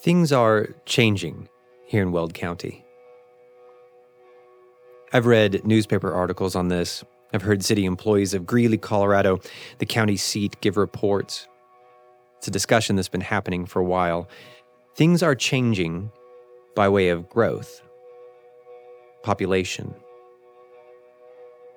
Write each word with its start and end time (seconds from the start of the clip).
Things 0.00 0.30
are 0.30 0.68
changing 0.86 1.48
here 1.84 2.02
in 2.02 2.12
Weld 2.12 2.32
County. 2.32 2.84
I've 5.12 5.26
read 5.26 5.66
newspaper 5.66 6.12
articles 6.14 6.54
on 6.54 6.68
this. 6.68 7.02
I've 7.34 7.42
heard 7.42 7.64
city 7.64 7.84
employees 7.84 8.32
of 8.32 8.46
Greeley, 8.46 8.78
Colorado, 8.78 9.40
the 9.78 9.86
county 9.86 10.16
seat, 10.16 10.56
give 10.60 10.76
reports. 10.76 11.48
It's 12.36 12.46
a 12.46 12.52
discussion 12.52 12.94
that's 12.94 13.08
been 13.08 13.20
happening 13.20 13.66
for 13.66 13.80
a 13.80 13.84
while. 13.84 14.28
Things 14.94 15.20
are 15.20 15.34
changing 15.34 16.12
by 16.76 16.88
way 16.88 17.08
of 17.08 17.28
growth, 17.28 17.82
population. 19.24 19.92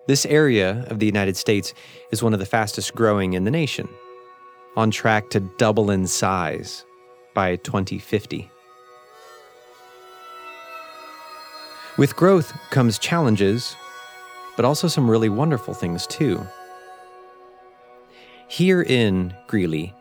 This 0.05 0.27
area 0.27 0.85
of 0.89 0.99
the 0.99 1.07
United 1.07 1.37
States 1.37 1.73
is 2.11 2.21
one 2.21 2.33
of 2.33 2.39
the 2.39 2.45
fastest 2.45 2.93
growing 2.93 3.33
in 3.33 3.45
the 3.45 3.51
nation, 3.51 3.89
on 4.75 4.91
track 4.91 5.31
to 5.31 5.39
double 5.57 5.89
in 5.89 6.05
size 6.05 6.85
by 7.33 7.55
2050. 7.57 8.49
With 11.97 12.15
growth 12.15 12.53
comes 12.69 12.97
challenges, 12.97 13.75
but 14.55 14.65
also 14.65 14.87
some 14.87 15.09
really 15.09 15.29
wonderful 15.29 15.73
things 15.73 16.07
too. 16.07 16.45
Here 18.47 18.81
in 18.81 19.33
Greeley, 19.47 19.93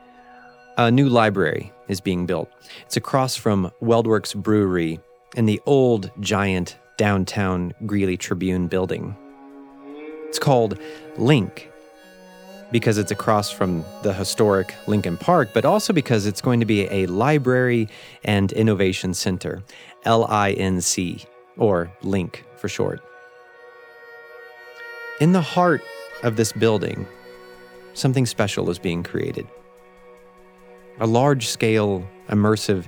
a 0.76 0.90
new 0.90 1.08
library 1.08 1.72
is 1.88 2.00
being 2.00 2.26
built. 2.26 2.50
It's 2.86 2.96
across 2.96 3.36
from 3.36 3.70
WeldWerks 3.82 4.34
Brewery 4.34 5.00
in 5.36 5.46
the 5.46 5.60
old 5.66 6.10
giant 6.20 6.78
downtown 6.96 7.72
Greeley 7.86 8.16
Tribune 8.16 8.66
building. 8.66 9.16
It's 10.28 10.38
called 10.38 10.78
LINC 11.16 11.70
because 12.73 12.99
it's 12.99 13.10
across 13.10 13.51
from 13.51 13.85
the 14.02 14.13
historic 14.13 14.74
Lincoln 14.87 15.16
Park, 15.16 15.51
but 15.52 15.65
also 15.65 15.93
because 15.93 16.26
it's 16.26 16.40
going 16.40 16.60
to 16.60 16.66
be 16.66 16.88
a 16.90 17.07
library 17.07 17.88
and 18.24 18.52
innovation 18.52 19.15
center, 19.15 19.62
L 20.04 20.24
I 20.24 20.52
N 20.52 20.80
C, 20.80 21.24
or 21.57 21.90
LINC 22.02 22.43
for 22.57 22.68
short. 22.68 23.01
In 25.21 25.32
the 25.32 25.43
heart 25.43 25.82
of 26.23 26.37
this 26.37 26.52
building, 26.52 27.07
something 27.95 28.27
special 28.27 28.71
is 28.71 28.79
being 28.79 29.02
created. 29.02 29.46
A 31.01 31.07
large 31.07 31.49
scale, 31.49 32.07
immersive, 32.29 32.87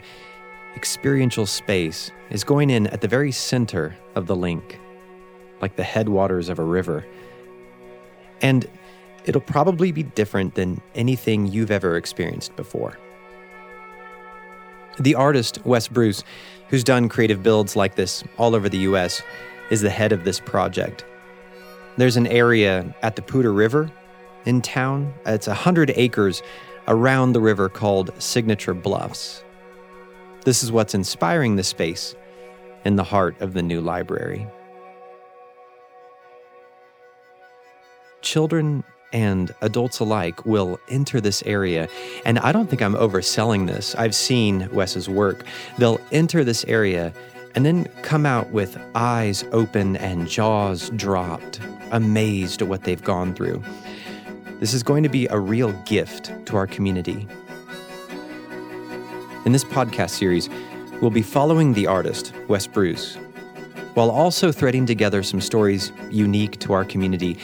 experiential 0.76 1.44
space 1.44 2.10
is 2.30 2.44
going 2.44 2.70
in 2.70 2.86
at 2.86 3.00
the 3.00 3.08
very 3.08 3.32
center 3.32 3.94
of 4.14 4.26
the 4.26 4.36
LINC, 4.36 4.78
like 5.60 5.76
the 5.76 5.82
headwaters 5.82 6.48
of 6.48 6.58
a 6.58 6.64
river. 6.64 7.04
And 8.40 8.66
it'll 9.24 9.40
probably 9.40 9.92
be 9.92 10.02
different 10.02 10.54
than 10.54 10.80
anything 10.94 11.46
you've 11.46 11.70
ever 11.70 11.96
experienced 11.96 12.54
before. 12.56 12.98
The 14.98 15.14
artist, 15.14 15.64
Wes 15.64 15.88
Bruce, 15.88 16.22
who's 16.68 16.84
done 16.84 17.08
creative 17.08 17.42
builds 17.42 17.76
like 17.76 17.94
this 17.94 18.24
all 18.38 18.54
over 18.54 18.68
the 18.68 18.78
US, 18.78 19.22
is 19.70 19.80
the 19.80 19.90
head 19.90 20.12
of 20.12 20.24
this 20.24 20.40
project. 20.40 21.04
There's 21.96 22.16
an 22.16 22.26
area 22.26 22.94
at 23.02 23.16
the 23.16 23.22
Poudre 23.22 23.54
River 23.54 23.90
in 24.44 24.60
town. 24.60 25.12
It's 25.26 25.46
100 25.46 25.92
acres 25.96 26.42
around 26.88 27.32
the 27.32 27.40
river 27.40 27.68
called 27.68 28.10
Signature 28.20 28.74
Bluffs. 28.74 29.44
This 30.44 30.62
is 30.62 30.72
what's 30.72 30.94
inspiring 30.94 31.56
the 31.56 31.62
space 31.62 32.14
in 32.84 32.96
the 32.96 33.04
heart 33.04 33.40
of 33.40 33.54
the 33.54 33.62
new 33.62 33.80
library. 33.80 34.46
Children 38.20 38.84
and 39.12 39.54
adults 39.60 40.00
alike 40.00 40.44
will 40.46 40.80
enter 40.88 41.20
this 41.20 41.42
area. 41.44 41.88
And 42.24 42.38
I 42.38 42.52
don't 42.52 42.68
think 42.68 42.82
I'm 42.82 42.94
overselling 42.94 43.66
this. 43.66 43.94
I've 43.94 44.14
seen 44.14 44.68
Wes's 44.72 45.08
work. 45.08 45.44
They'll 45.78 46.00
enter 46.10 46.44
this 46.44 46.64
area 46.64 47.12
and 47.54 47.66
then 47.66 47.84
come 48.02 48.24
out 48.24 48.50
with 48.50 48.78
eyes 48.94 49.44
open 49.52 49.96
and 49.96 50.26
jaws 50.26 50.90
dropped, 50.90 51.60
amazed 51.90 52.62
at 52.62 52.68
what 52.68 52.84
they've 52.84 53.02
gone 53.02 53.34
through. 53.34 53.62
This 54.58 54.74
is 54.74 54.82
going 54.82 55.02
to 55.02 55.08
be 55.08 55.26
a 55.26 55.38
real 55.38 55.72
gift 55.82 56.32
to 56.46 56.56
our 56.56 56.66
community. 56.66 57.26
In 59.44 59.52
this 59.52 59.64
podcast 59.64 60.10
series, 60.10 60.48
we'll 61.00 61.10
be 61.10 61.20
following 61.20 61.72
the 61.72 61.86
artist, 61.86 62.32
Wes 62.46 62.66
Bruce, 62.66 63.16
while 63.94 64.10
also 64.10 64.52
threading 64.52 64.86
together 64.86 65.22
some 65.22 65.40
stories 65.40 65.92
unique 66.10 66.58
to 66.60 66.72
our 66.72 66.84
community 66.84 67.38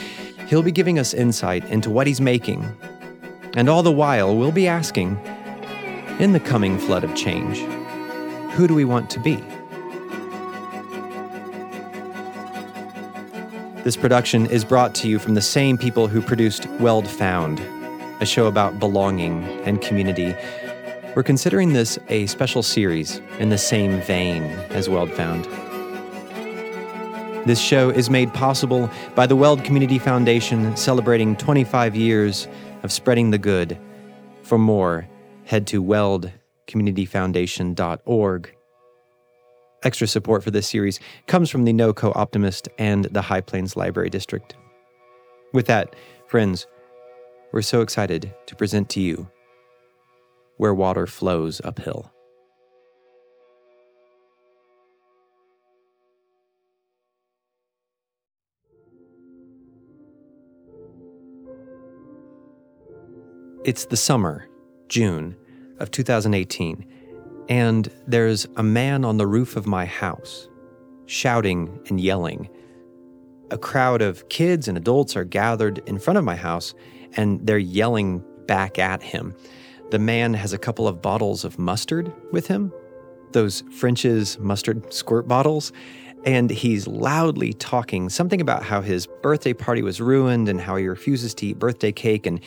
He'll 0.48 0.62
be 0.62 0.72
giving 0.72 0.98
us 0.98 1.12
insight 1.12 1.62
into 1.66 1.90
what 1.90 2.06
he's 2.06 2.22
making. 2.22 2.64
And 3.54 3.68
all 3.68 3.82
the 3.82 3.92
while, 3.92 4.34
we'll 4.34 4.50
be 4.50 4.66
asking 4.66 5.20
in 6.18 6.32
the 6.32 6.40
coming 6.40 6.78
flood 6.78 7.04
of 7.04 7.14
change, 7.14 7.58
who 8.54 8.66
do 8.66 8.74
we 8.74 8.86
want 8.86 9.10
to 9.10 9.20
be? 9.20 9.36
This 13.84 13.94
production 13.94 14.46
is 14.46 14.64
brought 14.64 14.94
to 14.96 15.08
you 15.08 15.18
from 15.18 15.34
the 15.34 15.42
same 15.42 15.76
people 15.76 16.08
who 16.08 16.22
produced 16.22 16.66
Weld 16.80 17.06
Found, 17.06 17.60
a 18.22 18.26
show 18.26 18.46
about 18.46 18.78
belonging 18.78 19.44
and 19.66 19.82
community. 19.82 20.34
We're 21.14 21.24
considering 21.24 21.74
this 21.74 21.98
a 22.08 22.26
special 22.26 22.62
series 22.62 23.20
in 23.38 23.50
the 23.50 23.58
same 23.58 24.00
vein 24.00 24.44
as 24.70 24.88
Weld 24.88 25.12
Found. 25.12 25.46
This 27.48 27.58
show 27.58 27.88
is 27.88 28.10
made 28.10 28.34
possible 28.34 28.90
by 29.14 29.26
the 29.26 29.34
Weld 29.34 29.64
Community 29.64 29.98
Foundation 29.98 30.76
celebrating 30.76 31.34
25 31.34 31.96
years 31.96 32.46
of 32.82 32.92
spreading 32.92 33.30
the 33.30 33.38
good. 33.38 33.78
For 34.42 34.58
more, 34.58 35.08
head 35.44 35.66
to 35.68 35.82
weldcommunityfoundation.org. 35.82 38.54
Extra 39.82 40.06
support 40.06 40.44
for 40.44 40.50
this 40.50 40.68
series 40.68 41.00
comes 41.26 41.48
from 41.48 41.64
the 41.64 41.72
NoCo 41.72 42.14
Optimist 42.14 42.68
and 42.76 43.06
the 43.06 43.22
High 43.22 43.40
Plains 43.40 43.78
Library 43.78 44.10
District. 44.10 44.54
With 45.54 45.64
that, 45.68 45.96
friends, 46.26 46.66
we're 47.52 47.62
so 47.62 47.80
excited 47.80 48.34
to 48.44 48.56
present 48.56 48.90
to 48.90 49.00
you 49.00 49.26
Where 50.58 50.74
Water 50.74 51.06
Flows 51.06 51.62
Uphill. 51.64 52.12
It's 63.64 63.86
the 63.86 63.96
summer, 63.96 64.48
June 64.88 65.34
of 65.80 65.90
2018, 65.90 66.86
and 67.48 67.90
there's 68.06 68.46
a 68.56 68.62
man 68.62 69.04
on 69.04 69.16
the 69.16 69.26
roof 69.26 69.56
of 69.56 69.66
my 69.66 69.84
house, 69.84 70.48
shouting 71.06 71.80
and 71.88 72.00
yelling. 72.00 72.48
A 73.50 73.58
crowd 73.58 74.00
of 74.00 74.28
kids 74.28 74.68
and 74.68 74.78
adults 74.78 75.16
are 75.16 75.24
gathered 75.24 75.82
in 75.86 75.98
front 75.98 76.18
of 76.18 76.24
my 76.24 76.36
house, 76.36 76.72
and 77.16 77.44
they're 77.44 77.58
yelling 77.58 78.22
back 78.46 78.78
at 78.78 79.02
him. 79.02 79.34
The 79.90 79.98
man 79.98 80.34
has 80.34 80.52
a 80.52 80.58
couple 80.58 80.86
of 80.86 81.02
bottles 81.02 81.44
of 81.44 81.58
mustard 81.58 82.12
with 82.30 82.46
him, 82.46 82.72
those 83.32 83.64
French's 83.72 84.38
mustard 84.38 84.92
squirt 84.92 85.26
bottles, 85.26 85.72
and 86.24 86.50
he's 86.50 86.86
loudly 86.86 87.52
talking 87.52 88.08
something 88.08 88.40
about 88.40 88.62
how 88.62 88.80
his 88.80 89.06
birthday 89.06 89.52
party 89.52 89.82
was 89.82 90.00
ruined 90.00 90.48
and 90.48 90.60
how 90.60 90.76
he 90.76 90.86
refuses 90.86 91.34
to 91.34 91.46
eat 91.46 91.58
birthday 91.58 91.92
cake 91.92 92.26
and 92.26 92.40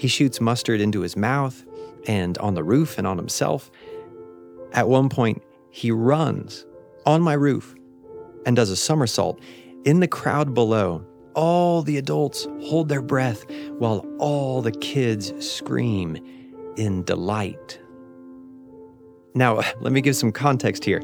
he 0.00 0.08
shoots 0.08 0.40
mustard 0.40 0.80
into 0.80 1.02
his 1.02 1.14
mouth 1.14 1.62
and 2.06 2.38
on 2.38 2.54
the 2.54 2.64
roof 2.64 2.96
and 2.96 3.06
on 3.06 3.18
himself. 3.18 3.70
At 4.72 4.88
one 4.88 5.10
point, 5.10 5.42
he 5.68 5.90
runs 5.90 6.64
on 7.04 7.20
my 7.20 7.34
roof 7.34 7.74
and 8.46 8.56
does 8.56 8.70
a 8.70 8.76
somersault 8.76 9.38
in 9.84 10.00
the 10.00 10.08
crowd 10.08 10.54
below. 10.54 11.04
All 11.34 11.82
the 11.82 11.98
adults 11.98 12.48
hold 12.62 12.88
their 12.88 13.02
breath 13.02 13.44
while 13.72 14.06
all 14.18 14.62
the 14.62 14.72
kids 14.72 15.34
scream 15.46 16.16
in 16.78 17.04
delight. 17.04 17.78
Now, 19.34 19.56
let 19.82 19.92
me 19.92 20.00
give 20.00 20.16
some 20.16 20.32
context 20.32 20.82
here. 20.82 21.02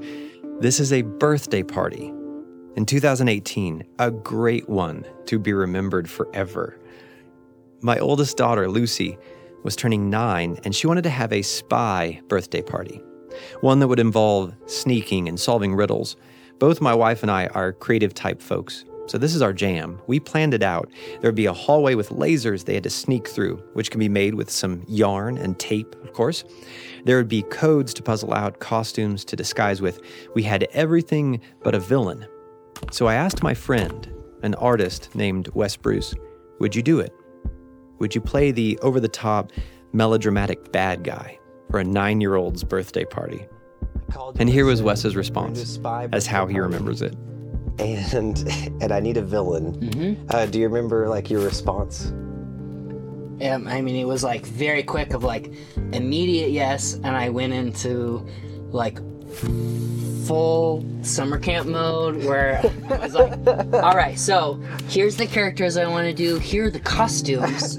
This 0.60 0.81
is 0.81 0.94
a 0.94 1.02
birthday 1.02 1.62
party. 1.62 2.10
In 2.76 2.87
2018, 2.87 3.84
a 3.99 4.10
great 4.10 4.70
one 4.70 5.04
to 5.26 5.38
be 5.38 5.52
remembered 5.52 6.08
forever. 6.08 6.81
My 7.86 8.00
oldest 8.00 8.36
daughter, 8.36 8.68
Lucy, 8.68 9.16
was 9.62 9.76
turning 9.76 10.10
nine 10.10 10.58
and 10.64 10.74
she 10.74 10.88
wanted 10.88 11.04
to 11.04 11.10
have 11.10 11.32
a 11.32 11.42
spy 11.42 12.20
birthday 12.26 12.60
party, 12.60 13.00
one 13.60 13.78
that 13.78 13.86
would 13.86 14.00
involve 14.00 14.56
sneaking 14.66 15.28
and 15.28 15.38
solving 15.38 15.72
riddles. 15.72 16.16
Both 16.58 16.80
my 16.80 16.92
wife 16.92 17.22
and 17.22 17.30
I 17.30 17.46
are 17.46 17.72
creative 17.72 18.12
type 18.12 18.42
folks, 18.42 18.84
so 19.06 19.18
this 19.18 19.36
is 19.36 19.40
our 19.40 19.52
jam. 19.52 20.00
We 20.08 20.18
planned 20.18 20.52
it 20.52 20.64
out. 20.64 20.90
There 21.20 21.28
would 21.28 21.36
be 21.36 21.46
a 21.46 21.52
hallway 21.52 21.94
with 21.94 22.08
lasers 22.08 22.64
they 22.64 22.74
had 22.74 22.82
to 22.82 22.90
sneak 22.90 23.28
through, 23.28 23.58
which 23.74 23.92
can 23.92 24.00
be 24.00 24.08
made 24.08 24.34
with 24.34 24.50
some 24.50 24.82
yarn 24.88 25.38
and 25.38 25.56
tape, 25.56 25.94
of 26.02 26.12
course. 26.12 26.42
There 27.04 27.18
would 27.18 27.28
be 27.28 27.42
codes 27.42 27.94
to 27.94 28.02
puzzle 28.02 28.34
out, 28.34 28.58
costumes 28.58 29.24
to 29.26 29.36
disguise 29.36 29.80
with. 29.80 30.00
We 30.34 30.42
had 30.42 30.64
everything 30.72 31.40
but 31.62 31.76
a 31.76 31.78
villain. 31.78 32.26
So 32.90 33.06
I 33.06 33.14
asked 33.14 33.44
my 33.44 33.54
friend, 33.54 34.12
an 34.42 34.56
artist 34.56 35.14
named 35.14 35.50
Wes 35.54 35.76
Bruce, 35.76 36.16
would 36.58 36.74
you 36.74 36.82
do 36.82 36.98
it? 36.98 37.12
Would 37.98 38.14
you 38.14 38.20
play 38.20 38.50
the 38.50 38.78
over 38.82 39.00
the 39.00 39.08
top, 39.08 39.52
melodramatic 39.93 40.72
bad 40.72 41.02
guy 41.04 41.38
for 41.70 41.81
a 41.81 41.84
nine 41.84 42.20
year 42.20 42.34
old's 42.34 42.64
birthday 42.64 43.04
party? 43.04 43.46
And 44.38 44.48
here 44.48 44.64
was 44.64 44.82
Wes's 44.82 45.16
response 45.16 45.78
as 46.12 46.26
how 46.26 46.46
he 46.46 46.58
remembers 46.58 47.02
it. 47.02 47.14
And 47.78 48.38
and 48.81 48.93
I 48.93 49.00
need 49.00 49.16
a 49.16 49.22
villain. 49.22 49.75
Mm-hmm. 49.78 50.26
Uh, 50.31 50.46
do 50.46 50.58
you 50.58 50.69
remember 50.69 51.08
like 51.08 51.31
your 51.31 51.40
response? 51.40 52.12
Um, 53.43 53.69
I 53.69 53.82
mean, 53.82 53.96
it 53.96 54.06
was 54.06 54.25
like 54.25 54.46
very 54.46 54.82
quick 54.82 55.12
of 55.12 55.22
like 55.22 55.52
immediate 55.92 56.52
yes, 56.52 56.94
and 56.94 57.08
I 57.08 57.28
went 57.28 57.52
into 57.52 58.26
like 58.70 58.99
full 60.26 60.84
summer 61.02 61.38
camp 61.38 61.69
mode 61.69 62.25
where 62.25 62.58
I 62.90 62.96
was 62.99 63.14
like, 63.14 63.32
all 63.75 63.94
right, 63.96 64.19
so 64.19 64.55
here's 64.88 65.17
the 65.17 65.26
characters 65.26 65.76
I 65.76 65.87
want 65.87 66.06
to 66.06 66.12
do. 66.12 66.38
Here 66.38 66.67
are 66.67 66.70
the 66.70 66.81
costumes 66.81 67.76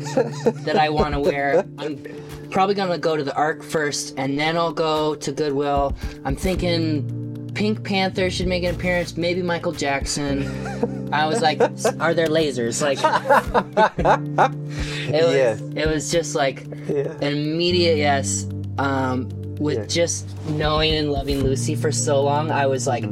that 0.63 0.77
I 0.79 0.89
want 0.89 1.13
to 1.13 1.19
wear. 1.19 1.65
I'm 1.77 2.03
probably 2.49 2.75
gonna 2.75 2.97
go 2.97 3.17
to 3.17 3.23
the 3.23 3.35
Ark 3.35 3.63
first, 3.63 4.13
and 4.17 4.39
then 4.39 4.55
I'll 4.57 4.71
go 4.73 5.15
to 5.15 5.31
Goodwill. 5.31 5.95
I'm 6.23 6.35
thinking 6.35 7.51
Pink 7.53 7.83
Panther 7.83 8.29
should 8.29 8.47
make 8.47 8.63
an 8.63 8.75
appearance. 8.75 9.17
Maybe 9.17 9.41
Michael 9.41 9.71
Jackson. 9.73 10.47
I 11.13 11.25
was 11.25 11.41
like, 11.41 11.59
are 11.99 12.13
there 12.13 12.27
lasers? 12.27 12.81
Like, 12.81 12.99
it 13.97 15.23
was, 15.25 15.35
Yeah. 15.35 15.81
it 15.83 15.87
was 15.87 16.11
just 16.11 16.35
like 16.35 16.65
Yeah. 16.87 17.11
an 17.21 17.33
immediate 17.33 17.97
yes. 17.97 18.45
Um, 18.77 19.29
with 19.59 19.77
Yeah. 19.77 19.85
just 19.85 20.27
knowing 20.49 20.93
and 20.95 21.11
loving 21.11 21.43
Lucy 21.43 21.75
for 21.75 21.91
so 21.91 22.21
long, 22.21 22.51
I 22.51 22.65
was 22.67 22.85
like, 22.87 23.03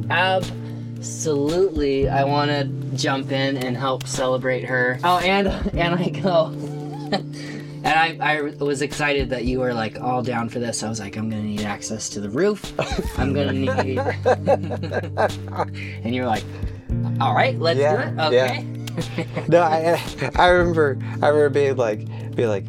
absolutely, 0.97 2.07
I 2.09 2.23
want 2.23 2.51
to 2.51 2.63
jump 2.97 3.31
in 3.31 3.57
and 3.57 3.75
help 3.77 4.05
celebrate 4.07 4.63
her. 4.65 4.99
Oh, 5.03 5.17
and 5.19 5.47
and 5.77 5.95
I 5.95 6.09
go. 6.09 6.53
And 7.85 8.19
I, 8.19 8.37
I 8.37 8.41
was 8.41 8.81
excited 8.81 9.29
that 9.29 9.45
you 9.45 9.59
were 9.59 9.71
like 9.71 10.01
all 10.01 10.23
down 10.23 10.49
for 10.49 10.57
this. 10.57 10.81
I 10.81 10.89
was 10.89 10.99
like, 10.99 11.17
I'm 11.17 11.29
gonna 11.29 11.43
need 11.43 11.61
access 11.61 12.09
to 12.09 12.19
the 12.19 12.31
roof. 12.31 12.73
I'm 13.19 13.31
gonna 13.31 13.53
need. 13.53 13.99
and 16.03 16.15
you're 16.15 16.25
like, 16.25 16.43
all 17.21 17.35
right, 17.35 17.55
let's 17.59 17.77
Yeah, 17.79 18.09
do 18.09 18.17
it. 18.17 18.25
Okay. 18.41 18.65
No, 19.49 19.61
I 19.61 20.01
I 20.35 20.47
remember 20.47 20.97
I 21.21 21.27
remember 21.27 21.49
being 21.49 21.75
like 21.75 22.35
being 22.35 22.49
like, 22.49 22.65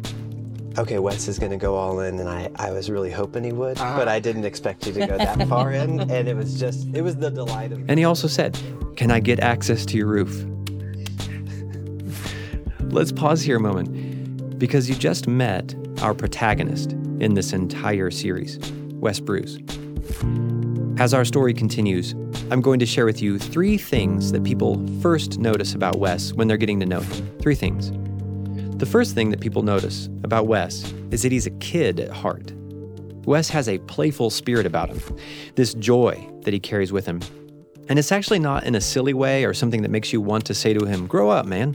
okay, 0.77 0.99
Wes 0.99 1.27
is 1.27 1.39
gonna 1.39 1.57
go 1.57 1.75
all 1.75 1.99
in, 2.01 2.19
and 2.19 2.29
I 2.29 2.49
I 2.55 2.71
was 2.71 2.89
really 2.89 3.11
hoping 3.11 3.43
he 3.43 3.51
would, 3.51 3.77
Uh-huh. 3.79 3.97
but 3.97 4.07
I 4.07 4.19
didn't 4.19 4.45
expect 4.45 4.85
you 4.87 4.93
to 4.93 5.07
go 5.07 5.17
that 5.17 5.47
far 5.49 5.71
in, 5.71 5.99
and 5.99 6.27
it 6.27 6.35
was 6.35 6.59
just 6.59 6.87
it 6.93 7.01
was 7.01 7.15
the 7.17 7.29
delight 7.29 7.71
of. 7.71 7.79
And 7.89 7.97
he 7.99 8.05
also 8.05 8.27
said, 8.27 8.57
Can 8.95 9.11
I 9.11 9.19
get 9.19 9.39
access 9.39 9.85
to 9.87 9.97
your 9.97 10.07
roof? 10.07 10.45
Let's 12.89 13.11
pause 13.11 13.41
here 13.41 13.57
a 13.57 13.59
moment 13.59 14.57
because 14.59 14.89
you 14.89 14.95
just 14.95 15.27
met 15.27 15.75
our 16.01 16.13
protagonist 16.13 16.93
in 17.19 17.33
this 17.33 17.53
entire 17.53 18.09
series, 18.11 18.57
Wes 18.93 19.19
Bruce. 19.19 19.57
As 20.99 21.13
our 21.13 21.25
story 21.25 21.53
continues, 21.53 22.13
I'm 22.49 22.61
going 22.61 22.79
to 22.79 22.85
share 22.85 23.05
with 23.05 23.21
you 23.21 23.37
three 23.37 23.77
things 23.77 24.31
that 24.31 24.43
people 24.43 24.83
first 25.01 25.37
notice 25.37 25.75
about 25.75 25.99
Wes 25.99 26.33
when 26.33 26.47
they're 26.47 26.57
getting 26.57 26.79
to 26.79 26.85
know 26.87 27.01
him. 27.01 27.29
Three 27.39 27.53
things. 27.55 27.91
The 28.77 28.85
first 28.85 29.15
thing 29.15 29.31
that 29.31 29.39
people 29.39 29.63
notice 29.63 30.07
about 30.23 30.45
Wes 30.45 30.93
is 31.09 31.23
that 31.23 31.31
he's 31.31 31.47
a 31.47 31.51
kid 31.51 31.99
at 31.99 32.11
heart. 32.11 32.53
Wes 33.25 33.49
has 33.49 33.67
a 33.67 33.79
playful 33.79 34.29
spirit 34.29 34.67
about 34.67 34.89
him, 34.89 35.01
this 35.55 35.73
joy 35.73 36.29
that 36.41 36.53
he 36.53 36.59
carries 36.59 36.93
with 36.93 37.05
him. 37.07 37.19
And 37.89 37.97
it's 37.97 38.11
actually 38.11 38.37
not 38.37 38.65
in 38.65 38.75
a 38.75 38.81
silly 38.81 39.15
way 39.15 39.45
or 39.45 39.53
something 39.55 39.81
that 39.81 39.89
makes 39.89 40.13
you 40.13 40.21
want 40.21 40.45
to 40.45 40.53
say 40.53 40.73
to 40.73 40.85
him, 40.85 41.07
Grow 41.07 41.31
up, 41.31 41.47
man. 41.47 41.73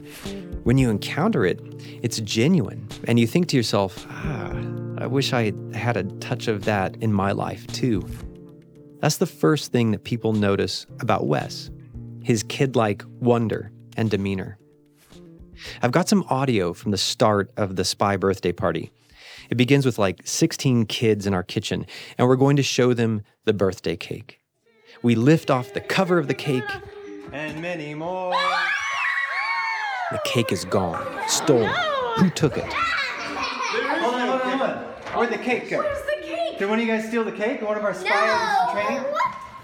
When 0.63 0.77
you 0.77 0.89
encounter 0.89 1.45
it, 1.45 1.59
it's 2.01 2.19
genuine. 2.21 2.87
And 3.03 3.19
you 3.19 3.27
think 3.27 3.47
to 3.49 3.57
yourself, 3.57 4.05
Ah, 4.09 4.55
I 4.97 5.07
wish 5.07 5.33
I 5.33 5.51
had 5.73 5.97
a 5.97 6.03
touch 6.21 6.47
of 6.47 6.63
that 6.63 6.95
in 7.01 7.11
my 7.11 7.33
life 7.33 7.67
too. 7.67 8.07
That's 9.01 9.17
the 9.17 9.25
first 9.25 9.73
thing 9.73 9.91
that 9.91 10.05
people 10.05 10.31
notice 10.31 10.85
about 11.01 11.27
Wes 11.27 11.69
his 12.23 12.43
kid 12.43 12.77
like 12.77 13.03
wonder 13.19 13.69
and 13.97 14.09
demeanor. 14.09 14.57
I've 15.81 15.91
got 15.91 16.09
some 16.09 16.23
audio 16.29 16.73
from 16.73 16.91
the 16.91 16.97
start 16.97 17.51
of 17.57 17.75
the 17.75 17.85
spy 17.85 18.17
birthday 18.17 18.51
party. 18.51 18.91
It 19.49 19.55
begins 19.55 19.85
with 19.85 19.97
like 19.99 20.21
16 20.25 20.85
kids 20.85 21.27
in 21.27 21.33
our 21.33 21.43
kitchen, 21.43 21.85
and 22.17 22.27
we're 22.27 22.35
going 22.35 22.55
to 22.55 22.63
show 22.63 22.93
them 22.93 23.21
the 23.45 23.53
birthday 23.53 23.95
cake. 23.95 24.39
We 25.01 25.15
lift 25.15 25.49
off 25.51 25.73
the 25.73 25.81
cover 25.81 26.17
of 26.17 26.27
the 26.27 26.33
cake. 26.33 26.63
And 27.31 27.61
many 27.61 27.93
more. 27.93 28.33
The 30.11 30.19
cake 30.25 30.51
is 30.51 30.65
gone, 30.65 31.05
stolen. 31.27 31.73
Who 32.17 32.29
took 32.29 32.57
it? 32.57 32.63
Hold 32.71 34.13
on, 34.15 34.27
hold 34.27 34.41
on, 34.41 34.49
hold 34.49 34.61
on. 34.61 34.77
Where'd 35.17 35.31
the 35.33 35.37
cake 35.43 35.69
go? 35.69 35.79
Where's 35.79 36.01
the 36.05 36.25
cake? 36.27 36.59
Did 36.59 36.69
one 36.69 36.79
of 36.79 36.85
you 36.85 36.91
guys 36.91 37.07
steal 37.07 37.23
the 37.23 37.31
cake? 37.31 37.61
One 37.61 37.77
of 37.77 37.83
our 37.83 37.93
spy 37.93 38.09
No. 38.09 38.33
officers 38.33 38.85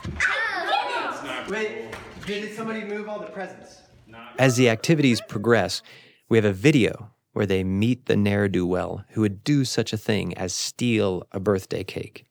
in 0.06 0.16
training? 0.18 0.20
I 0.22 1.46
Wait, 1.50 1.96
did 2.26 2.56
somebody 2.56 2.84
move 2.84 3.08
all 3.08 3.20
the 3.20 3.28
presents? 3.28 3.82
As 4.40 4.56
the 4.56 4.70
activities 4.70 5.20
progress, 5.20 5.82
we 6.30 6.38
have 6.38 6.46
a 6.46 6.54
video 6.54 7.12
where 7.34 7.46
they 7.46 7.62
meet 7.62 8.06
the 8.06 8.16
ne'er 8.16 8.48
do 8.48 8.66
well 8.66 9.04
who 9.10 9.20
would 9.20 9.44
do 9.44 9.66
such 9.66 9.92
a 9.92 9.98
thing 9.98 10.34
as 10.38 10.56
steal 10.56 11.28
a 11.34 11.42
birthday 11.42 11.84
cake. 11.84 12.26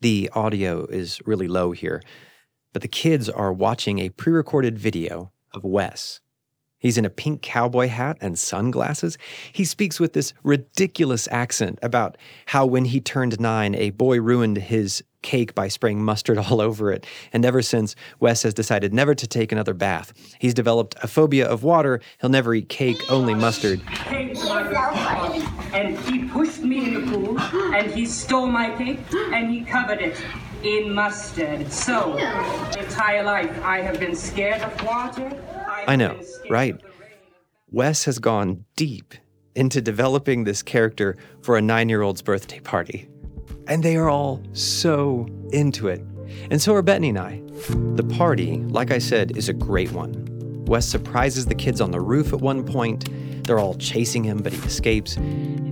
The 0.00 0.30
audio 0.32 0.86
is 0.86 1.20
really 1.26 1.46
low 1.46 1.72
here, 1.72 2.02
but 2.72 2.80
the 2.80 2.88
kids 2.88 3.28
are 3.28 3.52
watching 3.52 3.98
a 3.98 4.08
pre 4.08 4.32
recorded 4.32 4.78
video 4.78 5.30
of 5.52 5.62
Wes. 5.62 6.20
He's 6.84 6.98
in 6.98 7.06
a 7.06 7.10
pink 7.10 7.40
cowboy 7.40 7.88
hat 7.88 8.18
and 8.20 8.38
sunglasses. 8.38 9.16
He 9.50 9.64
speaks 9.64 9.98
with 9.98 10.12
this 10.12 10.34
ridiculous 10.42 11.26
accent 11.30 11.78
about 11.80 12.18
how 12.44 12.66
when 12.66 12.84
he 12.84 13.00
turned 13.00 13.40
nine, 13.40 13.74
a 13.74 13.88
boy 13.88 14.20
ruined 14.20 14.58
his 14.58 15.02
cake 15.22 15.54
by 15.54 15.68
spraying 15.68 16.04
mustard 16.04 16.36
all 16.50 16.60
over 16.60 16.92
it. 16.92 17.06
And 17.32 17.46
ever 17.46 17.62
since, 17.62 17.96
Wes 18.20 18.42
has 18.42 18.52
decided 18.52 18.92
never 18.92 19.14
to 19.14 19.26
take 19.26 19.50
another 19.50 19.72
bath. 19.72 20.12
He's 20.38 20.52
developed 20.52 20.94
a 21.02 21.08
phobia 21.08 21.46
of 21.48 21.62
water. 21.62 22.02
He'll 22.20 22.28
never 22.28 22.54
eat 22.54 22.68
cake, 22.68 23.00
only 23.10 23.32
mustard. 23.32 23.80
And 27.74 27.90
he 27.90 28.06
stole 28.06 28.46
my 28.46 28.74
cake, 28.76 29.00
and 29.12 29.50
he 29.50 29.64
covered 29.64 30.00
it 30.00 30.16
in 30.62 30.94
mustard. 30.94 31.70
So, 31.72 32.14
my 32.14 32.72
entire 32.78 33.24
life, 33.24 33.62
I 33.64 33.80
have 33.80 33.98
been 33.98 34.14
scared 34.14 34.62
of 34.62 34.82
water. 34.84 35.28
have 35.28 35.88
I 35.88 35.96
know, 35.96 36.20
right? 36.48 36.74
of 36.74 36.82
the 36.82 36.88
rain. 36.88 37.10
Wes 37.70 38.04
has 38.04 38.18
gone 38.18 38.64
deep 38.76 39.14
into 39.54 39.80
developing 39.80 40.44
this 40.44 40.62
character 40.62 41.16
for 41.42 41.56
a 41.56 41.62
nine 41.62 41.88
year 41.88 42.02
old's 42.02 42.22
birthday 42.22 42.60
party. 42.60 43.08
And 43.66 43.82
they 43.82 43.96
are 43.96 44.08
all 44.08 44.42
so 44.52 45.26
into 45.52 45.88
it. 45.88 46.04
And 46.50 46.60
so 46.60 46.74
are 46.74 46.82
Bettany 46.82 47.10
and 47.10 47.18
I. 47.18 47.42
The 47.94 48.04
party, 48.04 48.58
like 48.58 48.90
I 48.90 48.98
said, 48.98 49.36
is 49.36 49.48
a 49.48 49.52
great 49.52 49.92
one. 49.92 50.33
Wes 50.66 50.86
surprises 50.86 51.46
the 51.46 51.54
kids 51.54 51.80
on 51.80 51.90
the 51.90 52.00
roof 52.00 52.32
at 52.32 52.40
one 52.40 52.64
point. 52.64 53.08
They're 53.44 53.58
all 53.58 53.74
chasing 53.74 54.24
him, 54.24 54.38
but 54.38 54.52
he 54.52 54.66
escapes. 54.66 55.16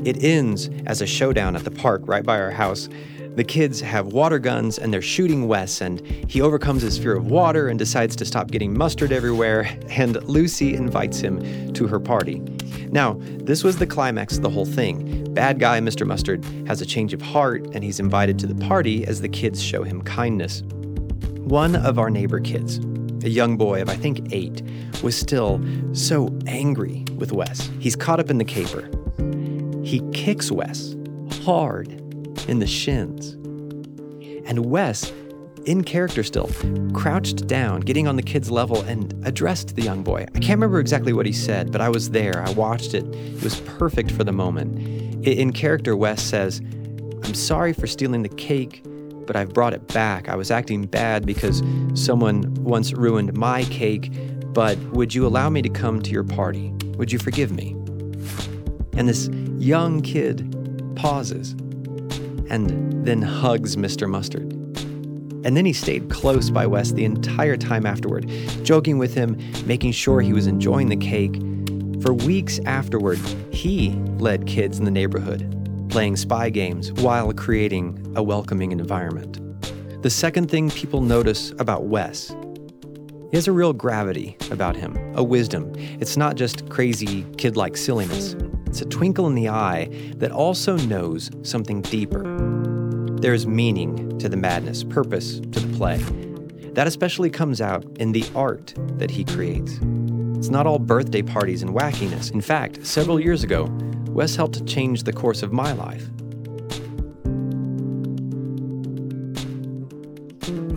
It 0.04 0.22
ends 0.22 0.68
as 0.86 1.00
a 1.00 1.06
showdown 1.06 1.56
at 1.56 1.64
the 1.64 1.70
park 1.70 2.02
right 2.04 2.24
by 2.24 2.40
our 2.40 2.50
house. 2.50 2.88
The 3.34 3.44
kids 3.44 3.80
have 3.80 4.08
water 4.08 4.38
guns 4.38 4.78
and 4.78 4.92
they're 4.92 5.00
shooting 5.00 5.48
Wes, 5.48 5.80
and 5.80 6.00
he 6.28 6.42
overcomes 6.42 6.82
his 6.82 6.98
fear 6.98 7.16
of 7.16 7.28
water 7.28 7.68
and 7.68 7.78
decides 7.78 8.14
to 8.16 8.26
stop 8.26 8.50
getting 8.50 8.76
mustard 8.76 9.12
everywhere. 9.12 9.68
And 9.92 10.22
Lucy 10.24 10.74
invites 10.74 11.20
him 11.20 11.72
to 11.74 11.86
her 11.86 12.00
party. 12.00 12.40
Now, 12.90 13.18
this 13.20 13.62
was 13.62 13.78
the 13.78 13.86
climax 13.86 14.36
of 14.36 14.42
the 14.42 14.50
whole 14.50 14.66
thing. 14.66 15.32
Bad 15.32 15.58
guy 15.58 15.80
Mr. 15.80 16.06
Mustard 16.06 16.44
has 16.66 16.82
a 16.82 16.86
change 16.86 17.14
of 17.14 17.22
heart 17.22 17.66
and 17.72 17.82
he's 17.82 18.00
invited 18.00 18.38
to 18.40 18.46
the 18.46 18.66
party 18.66 19.06
as 19.06 19.20
the 19.20 19.28
kids 19.28 19.62
show 19.62 19.82
him 19.82 20.02
kindness. 20.02 20.62
One 21.38 21.76
of 21.76 21.98
our 21.98 22.10
neighbor 22.10 22.40
kids, 22.40 22.80
a 23.24 23.28
young 23.28 23.56
boy 23.56 23.82
of 23.82 23.88
I 23.88 23.96
think 23.96 24.32
eight, 24.32 24.62
was 25.02 25.16
still 25.16 25.60
so 25.92 26.36
angry 26.46 27.04
with 27.16 27.32
Wes. 27.32 27.70
He's 27.78 27.96
caught 27.96 28.20
up 28.20 28.30
in 28.30 28.38
the 28.38 28.44
caper. 28.44 28.88
He 29.84 30.00
kicks 30.12 30.50
Wes 30.50 30.94
hard 31.44 31.88
in 32.48 32.58
the 32.58 32.66
shins. 32.66 33.32
And 34.46 34.66
Wes, 34.66 35.12
in 35.64 35.84
character 35.84 36.22
still, 36.22 36.50
crouched 36.92 37.46
down, 37.46 37.80
getting 37.80 38.08
on 38.08 38.16
the 38.16 38.22
kid's 38.22 38.50
level, 38.50 38.82
and 38.82 39.14
addressed 39.26 39.76
the 39.76 39.82
young 39.82 40.02
boy. 40.02 40.26
I 40.34 40.38
can't 40.38 40.58
remember 40.58 40.80
exactly 40.80 41.12
what 41.12 41.26
he 41.26 41.32
said, 41.32 41.70
but 41.72 41.80
I 41.80 41.88
was 41.88 42.10
there. 42.10 42.42
I 42.44 42.50
watched 42.50 42.94
it. 42.94 43.04
It 43.14 43.42
was 43.42 43.60
perfect 43.60 44.10
for 44.10 44.24
the 44.24 44.32
moment. 44.32 45.26
In 45.26 45.52
character, 45.52 45.96
Wes 45.96 46.22
says, 46.22 46.60
I'm 47.24 47.34
sorry 47.34 47.72
for 47.72 47.86
stealing 47.86 48.22
the 48.22 48.28
cake, 48.28 48.82
but 49.26 49.36
I've 49.36 49.52
brought 49.52 49.74
it 49.74 49.86
back. 49.88 50.28
I 50.28 50.36
was 50.36 50.50
acting 50.50 50.86
bad 50.86 51.26
because 51.26 51.62
someone 51.94 52.52
once 52.54 52.92
ruined 52.92 53.34
my 53.34 53.64
cake, 53.64 54.12
but 54.52 54.78
would 54.92 55.14
you 55.14 55.26
allow 55.26 55.48
me 55.50 55.62
to 55.62 55.68
come 55.68 56.02
to 56.02 56.10
your 56.10 56.24
party? 56.24 56.72
Would 56.96 57.12
you 57.12 57.18
forgive 57.18 57.52
me? 57.52 57.72
And 58.94 59.08
this 59.08 59.28
young 59.58 60.02
kid 60.02 60.48
pauses 60.96 61.52
and 62.50 63.06
then 63.06 63.22
hugs 63.22 63.76
Mr. 63.76 64.08
Mustard. 64.08 64.52
And 65.44 65.56
then 65.56 65.64
he 65.64 65.72
stayed 65.72 66.08
close 66.08 66.50
by 66.50 66.66
Wes 66.66 66.92
the 66.92 67.04
entire 67.04 67.56
time 67.56 67.86
afterward, 67.86 68.30
joking 68.62 68.98
with 68.98 69.14
him, 69.14 69.36
making 69.66 69.92
sure 69.92 70.20
he 70.20 70.32
was 70.32 70.46
enjoying 70.46 70.88
the 70.88 70.96
cake. 70.96 71.40
For 72.02 72.12
weeks 72.12 72.60
afterward, 72.66 73.18
he 73.50 73.90
led 74.18 74.46
kids 74.46 74.78
in 74.78 74.84
the 74.84 74.90
neighborhood, 74.90 75.61
playing 75.92 76.16
spy 76.16 76.48
games 76.48 76.90
while 76.94 77.30
creating 77.34 78.12
a 78.16 78.22
welcoming 78.22 78.72
environment. 78.72 79.38
The 80.02 80.08
second 80.08 80.50
thing 80.50 80.70
people 80.70 81.02
notice 81.02 81.52
about 81.58 81.84
Wes 81.84 82.34
he 83.30 83.36
has 83.36 83.48
a 83.48 83.52
real 83.52 83.72
gravity 83.72 84.36
about 84.50 84.76
him, 84.76 84.94
a 85.14 85.22
wisdom. 85.22 85.72
It's 85.76 86.18
not 86.18 86.36
just 86.36 86.68
crazy, 86.68 87.24
kid 87.38 87.56
like 87.56 87.78
silliness, 87.78 88.36
it's 88.66 88.80
a 88.80 88.86
twinkle 88.86 89.26
in 89.26 89.34
the 89.34 89.50
eye 89.50 89.90
that 90.16 90.32
also 90.32 90.78
knows 90.78 91.30
something 91.42 91.82
deeper. 91.82 92.22
There's 93.20 93.46
meaning 93.46 94.18
to 94.18 94.30
the 94.30 94.36
madness, 94.38 94.82
purpose 94.82 95.40
to 95.40 95.60
the 95.60 95.76
play. 95.76 95.98
That 96.72 96.86
especially 96.86 97.28
comes 97.28 97.60
out 97.60 97.84
in 97.98 98.12
the 98.12 98.24
art 98.34 98.72
that 98.96 99.10
he 99.10 99.24
creates. 99.24 99.78
It's 100.38 100.48
not 100.48 100.66
all 100.66 100.78
birthday 100.78 101.20
parties 101.20 101.62
and 101.62 101.74
wackiness. 101.74 102.32
In 102.32 102.40
fact, 102.40 102.86
several 102.86 103.20
years 103.20 103.44
ago, 103.44 103.66
Wes 104.12 104.36
helped 104.36 104.66
change 104.66 105.04
the 105.04 105.12
course 105.12 105.42
of 105.42 105.52
my 105.52 105.72
life. 105.72 106.08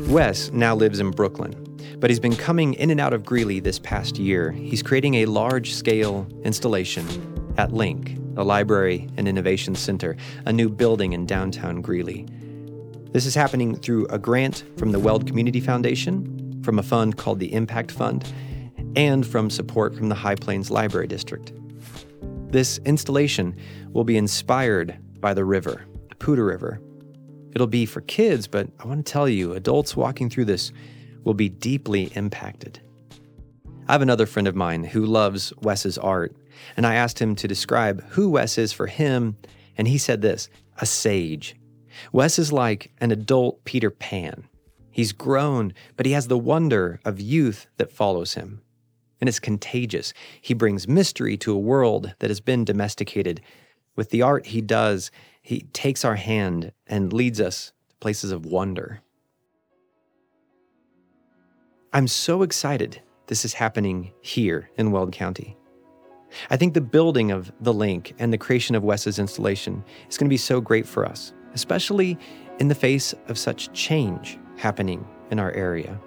Wes 0.10 0.52
now 0.52 0.74
lives 0.74 1.02
in 1.02 1.12
Brooklyn, 1.12 1.54
but 2.00 2.10
he's 2.10 2.20
been 2.20 2.36
coming 2.36 2.76
in 2.76 2.92
and 2.92 3.02
out 3.02 3.12
of 3.12 3.26
Greeley 3.26 3.60
this 3.60 3.78
past 3.78 4.18
year. 4.18 4.52
He's 4.52 4.82
creating 4.82 5.16
a 5.16 5.26
large 5.26 5.74
scale 5.74 6.26
installation 6.46 7.06
at 7.58 7.72
LINC, 7.72 8.38
a 8.38 8.44
library 8.44 9.10
and 9.18 9.28
innovation 9.28 9.76
center, 9.76 10.16
a 10.46 10.54
new 10.54 10.70
building 10.70 11.12
in 11.12 11.26
downtown 11.26 11.82
Greeley. 11.82 12.26
This 13.12 13.26
is 13.26 13.36
happening 13.36 13.76
through 13.76 14.06
a 14.08 14.18
grant 14.18 14.64
from 14.78 14.94
the 14.94 15.00
Weld 15.00 15.28
Community 15.28 15.60
Foundation, 15.60 16.62
from 16.64 16.80
a 16.80 16.84
fund 16.84 17.18
called 17.18 17.40
the 17.40 17.54
Impact 17.54 17.92
Fund, 17.92 18.32
and 18.96 19.28
from 19.28 19.50
support 19.50 19.94
from 19.94 20.08
the 20.08 20.16
High 20.16 20.36
Plains 20.36 20.72
Library 20.72 21.08
District. 21.08 21.52
This 22.56 22.78
installation 22.86 23.58
will 23.92 24.06
be 24.06 24.16
inspired 24.16 24.98
by 25.20 25.34
the 25.34 25.44
river, 25.44 25.84
the 26.08 26.16
Poudre 26.16 26.46
River. 26.46 26.80
It'll 27.54 27.68
be 27.68 27.86
for 27.86 28.00
kids, 28.00 28.48
but 28.48 28.70
I 28.80 28.88
want 28.88 29.06
to 29.06 29.12
tell 29.12 29.28
you, 29.28 29.52
adults 29.52 29.98
walking 29.98 30.30
through 30.30 30.46
this 30.46 30.72
will 31.26 31.34
be 31.34 31.50
deeply 31.50 32.04
impacted. 32.16 32.80
I 33.90 33.92
have 33.92 34.02
another 34.02 34.26
friend 34.26 34.48
of 34.48 34.56
mine 34.56 34.86
who 34.86 35.06
loves 35.06 35.52
Wes's 35.64 35.98
art, 35.98 36.34
and 36.78 36.88
I 36.88 36.96
asked 36.96 37.20
him 37.20 37.36
to 37.36 37.48
describe 37.50 38.02
who 38.12 38.30
Wes 38.30 38.58
is 38.58 38.72
for 38.72 38.88
him, 38.88 39.36
and 39.78 39.86
he 39.86 39.98
said 39.98 40.22
this 40.22 40.48
a 40.80 40.86
sage. 40.86 41.58
Wes 42.14 42.40
is 42.40 42.54
like 42.54 42.90
an 43.00 43.12
adult 43.12 43.66
Peter 43.66 43.92
Pan. 43.92 44.48
He's 44.92 45.12
grown, 45.12 45.74
but 45.98 46.06
he 46.06 46.14
has 46.14 46.30
the 46.30 46.38
wonder 46.38 47.02
of 47.04 47.20
youth 47.20 47.68
that 47.76 47.92
follows 47.92 48.36
him. 48.36 48.62
And 49.22 49.28
it's 49.28 49.40
contagious. 49.40 50.14
He 50.42 50.54
brings 50.54 50.88
mystery 50.88 51.38
to 51.38 51.54
a 51.54 51.60
world 51.60 52.14
that 52.20 52.30
has 52.30 52.42
been 52.42 52.66
domesticated. 52.66 53.42
With 53.96 54.10
the 54.10 54.22
art 54.22 54.48
he 54.48 54.62
does, 54.62 55.10
he 55.42 55.62
takes 55.74 56.04
our 56.04 56.16
hand 56.16 56.74
and 56.86 57.14
leads 57.14 57.40
us 57.40 57.72
to 57.90 57.96
places 57.98 58.32
of 58.32 58.46
wonder. 58.46 59.02
I'm 61.94 62.08
so 62.08 62.42
excited 62.42 63.02
this 63.28 63.46
is 63.46 63.54
happening 63.54 64.12
here 64.22 64.70
in 64.78 64.92
Weld 64.92 65.14
County. 65.14 65.56
I 66.50 66.58
think 66.58 66.74
the 66.74 66.82
building 66.82 67.32
of 67.32 67.52
the 67.62 67.74
LINC 67.74 68.14
and 68.20 68.34
the 68.34 68.38
creation 68.38 68.76
of 68.76 68.84
Wes's 68.84 69.20
installation 69.20 69.84
is 70.10 70.18
going 70.18 70.28
to 70.28 70.34
be 70.34 70.38
so 70.38 70.60
great 70.60 70.86
for 70.86 71.06
us, 71.06 71.34
especially 71.54 72.18
in 72.60 72.68
the 72.68 72.76
face 72.76 73.14
of 73.28 73.38
such 73.38 73.72
change 73.74 74.38
happening 74.58 75.08
in 75.32 75.40
our 75.40 75.52
area. 75.52 76.00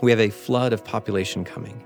We 0.00 0.10
have 0.10 0.20
a 0.20 0.30
flood 0.30 0.72
of 0.72 0.84
population 0.84 1.44
coming. 1.44 1.82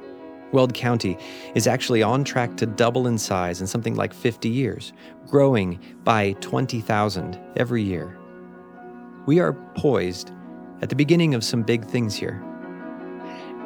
Weld 0.57 0.73
County 0.73 1.19
is 1.55 1.67
actually 1.67 2.03
on 2.03 2.25
track 2.25 2.57
to 2.57 2.65
double 2.65 3.07
in 3.07 3.19
size 3.19 3.61
in 3.61 3.67
something 3.67 3.95
like 3.95 4.15
50 4.15 4.49
years, 4.49 4.95
growing 5.27 5.79
by 6.03 6.33
20,000 6.41 7.39
every 7.57 7.83
year. 7.83 8.19
We 9.27 9.39
are 9.39 9.53
poised 9.75 10.33
at 10.81 10.89
the 10.89 10.97
beginning 10.97 11.35
of 11.35 11.45
some 11.45 11.63
big 11.63 11.85
things 11.85 12.15
here. 12.15 12.43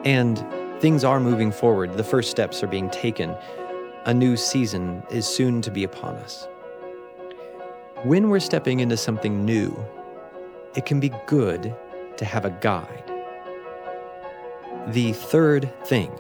And 0.05 0.45
things 0.81 1.05
are 1.05 1.21
moving 1.21 1.53
forward. 1.53 1.97
The 1.97 2.03
first 2.03 2.29
steps 2.29 2.61
are 2.65 2.67
being 2.67 2.91
taken. 2.91 3.37
A 4.07 4.13
new 4.13 4.37
season 4.37 5.05
is 5.13 5.27
soon 5.27 5.63
to 5.63 5.71
be 5.71 5.85
upon 5.85 6.17
us. 6.17 6.49
When 8.03 8.31
we're 8.31 8.41
stepping 8.41 8.81
into 8.81 8.97
something 8.97 9.45
new, 9.45 9.79
it 10.75 10.87
can 10.87 10.99
be 10.99 11.13
good 11.29 11.73
to 12.17 12.25
have 12.25 12.45
a 12.45 12.51
guide. 12.51 13.05
The 14.89 15.13
third 15.13 15.73
thing 15.85 16.11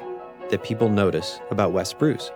that 0.50 0.62
people 0.62 0.88
notice 0.88 1.40
about 1.50 1.72
Wes 1.72 1.92
Bruce. 1.92 2.30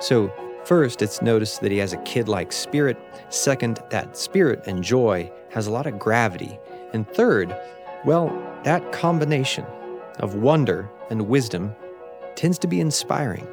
So, 0.00 0.32
first, 0.64 1.02
it's 1.02 1.22
noticed 1.22 1.60
that 1.60 1.70
he 1.70 1.78
has 1.78 1.92
a 1.92 1.98
kid 1.98 2.28
like 2.28 2.52
spirit. 2.52 2.98
Second, 3.28 3.80
that 3.90 4.16
spirit 4.16 4.62
and 4.66 4.82
joy 4.82 5.30
has 5.50 5.66
a 5.66 5.72
lot 5.72 5.86
of 5.86 5.98
gravity. 5.98 6.58
And 6.92 7.08
third, 7.08 7.56
well, 8.04 8.28
that 8.64 8.92
combination 8.92 9.64
of 10.18 10.34
wonder 10.34 10.90
and 11.10 11.28
wisdom 11.28 11.74
tends 12.34 12.58
to 12.58 12.66
be 12.66 12.80
inspiring. 12.80 13.46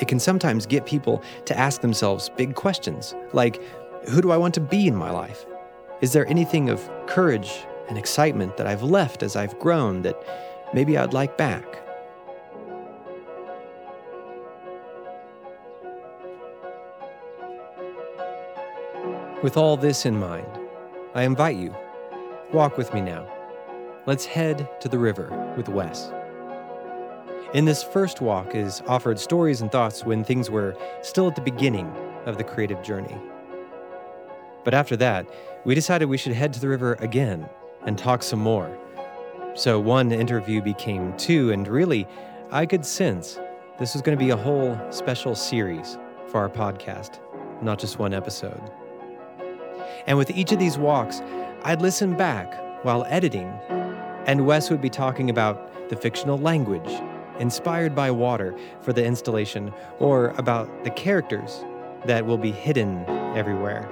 It 0.00 0.08
can 0.08 0.18
sometimes 0.18 0.66
get 0.66 0.84
people 0.84 1.22
to 1.46 1.58
ask 1.58 1.80
themselves 1.80 2.30
big 2.36 2.54
questions 2.54 3.14
like 3.32 3.60
Who 4.08 4.20
do 4.20 4.30
I 4.30 4.36
want 4.36 4.54
to 4.54 4.60
be 4.60 4.86
in 4.86 4.94
my 4.94 5.10
life? 5.10 5.46
Is 6.00 6.12
there 6.12 6.26
anything 6.28 6.68
of 6.68 6.88
courage 7.06 7.64
and 7.88 7.96
excitement 7.96 8.56
that 8.56 8.66
I've 8.66 8.82
left 8.82 9.22
as 9.22 9.36
I've 9.36 9.58
grown 9.58 10.02
that 10.02 10.16
maybe 10.74 10.98
I'd 10.98 11.14
like 11.14 11.38
back? 11.38 11.85
With 19.46 19.56
all 19.56 19.76
this 19.76 20.06
in 20.06 20.18
mind, 20.18 20.58
I 21.14 21.22
invite 21.22 21.54
you, 21.54 21.72
walk 22.52 22.76
with 22.76 22.92
me 22.92 23.00
now. 23.00 23.28
Let's 24.04 24.24
head 24.24 24.68
to 24.80 24.88
the 24.88 24.98
river 24.98 25.54
with 25.56 25.68
Wes. 25.68 26.10
In 27.54 27.64
this 27.64 27.84
first 27.84 28.20
walk 28.20 28.56
is 28.56 28.82
offered 28.88 29.20
stories 29.20 29.60
and 29.60 29.70
thoughts 29.70 30.04
when 30.04 30.24
things 30.24 30.50
were 30.50 30.76
still 31.00 31.28
at 31.28 31.36
the 31.36 31.42
beginning 31.42 31.86
of 32.24 32.38
the 32.38 32.42
creative 32.42 32.82
journey. 32.82 33.16
But 34.64 34.74
after 34.74 34.96
that, 34.96 35.30
we 35.64 35.76
decided 35.76 36.06
we 36.06 36.18
should 36.18 36.32
head 36.32 36.52
to 36.54 36.60
the 36.60 36.68
river 36.68 36.94
again 36.94 37.48
and 37.84 37.96
talk 37.96 38.24
some 38.24 38.40
more. 38.40 38.76
So 39.54 39.78
one 39.78 40.10
interview 40.10 40.60
became 40.60 41.16
two, 41.16 41.52
and 41.52 41.68
really, 41.68 42.08
I 42.50 42.66
could 42.66 42.84
sense 42.84 43.38
this 43.78 43.92
was 43.92 44.02
going 44.02 44.18
to 44.18 44.24
be 44.24 44.30
a 44.30 44.36
whole 44.36 44.76
special 44.90 45.36
series 45.36 45.98
for 46.26 46.40
our 46.40 46.50
podcast, 46.50 47.20
not 47.62 47.78
just 47.78 48.00
one 48.00 48.12
episode. 48.12 48.72
And 50.06 50.18
with 50.18 50.30
each 50.30 50.52
of 50.52 50.58
these 50.58 50.78
walks, 50.78 51.22
I'd 51.62 51.82
listen 51.82 52.16
back 52.16 52.84
while 52.84 53.04
editing 53.08 53.52
and 54.26 54.44
Wes 54.44 54.70
would 54.70 54.82
be 54.82 54.90
talking 54.90 55.30
about 55.30 55.88
the 55.88 55.96
fictional 55.96 56.36
language 56.36 57.00
inspired 57.38 57.94
by 57.94 58.10
water 58.10 58.56
for 58.80 58.92
the 58.92 59.04
installation, 59.04 59.72
or 59.98 60.30
about 60.38 60.84
the 60.84 60.90
characters 60.90 61.64
that 62.06 62.24
will 62.24 62.38
be 62.38 62.50
hidden 62.50 63.04
everywhere. 63.36 63.88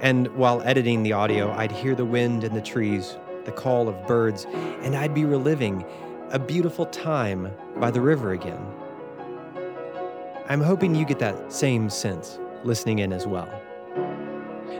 And 0.00 0.28
while 0.36 0.62
editing 0.62 1.02
the 1.02 1.12
audio, 1.12 1.50
I'd 1.52 1.72
hear 1.72 1.94
the 1.94 2.04
wind 2.04 2.44
in 2.44 2.54
the 2.54 2.60
trees, 2.60 3.16
the 3.44 3.52
call 3.52 3.88
of 3.88 4.06
birds, 4.06 4.46
and 4.82 4.94
I'd 4.94 5.14
be 5.14 5.24
reliving 5.24 5.84
a 6.30 6.38
beautiful 6.38 6.86
time 6.86 7.50
by 7.78 7.90
the 7.90 8.00
river 8.00 8.32
again. 8.32 8.64
I'm 10.48 10.60
hoping 10.60 10.94
you 10.94 11.04
get 11.04 11.18
that 11.20 11.52
same 11.52 11.88
sense 11.88 12.38
listening 12.64 12.98
in 12.98 13.12
as 13.12 13.26
well 13.26 13.48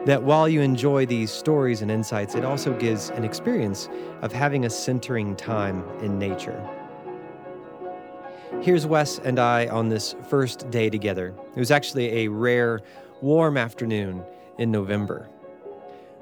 that 0.07 0.23
while 0.23 0.49
you 0.49 0.61
enjoy 0.61 1.05
these 1.05 1.33
stories 1.33 1.83
and 1.83 1.91
insights, 1.91 2.37
it 2.37 2.45
also 2.45 2.73
gives 2.79 3.11
an 3.11 3.25
experience 3.25 3.89
of 4.23 4.33
having 4.33 4.65
a 4.65 4.71
centering 4.71 5.35
time 5.35 5.85
in 5.99 6.17
nature. 6.17 6.65
Here's 8.63 8.87
Wes 8.87 9.19
and 9.19 9.41
I 9.41 9.67
on 9.67 9.89
this 9.89 10.15
first 10.29 10.71
day 10.71 10.89
together. 10.91 11.35
It 11.55 11.59
was 11.59 11.73
actually 11.73 12.25
a 12.25 12.29
rare, 12.29 12.81
warm 13.21 13.57
afternoon 13.57 14.23
in 14.59 14.71
November. 14.71 15.29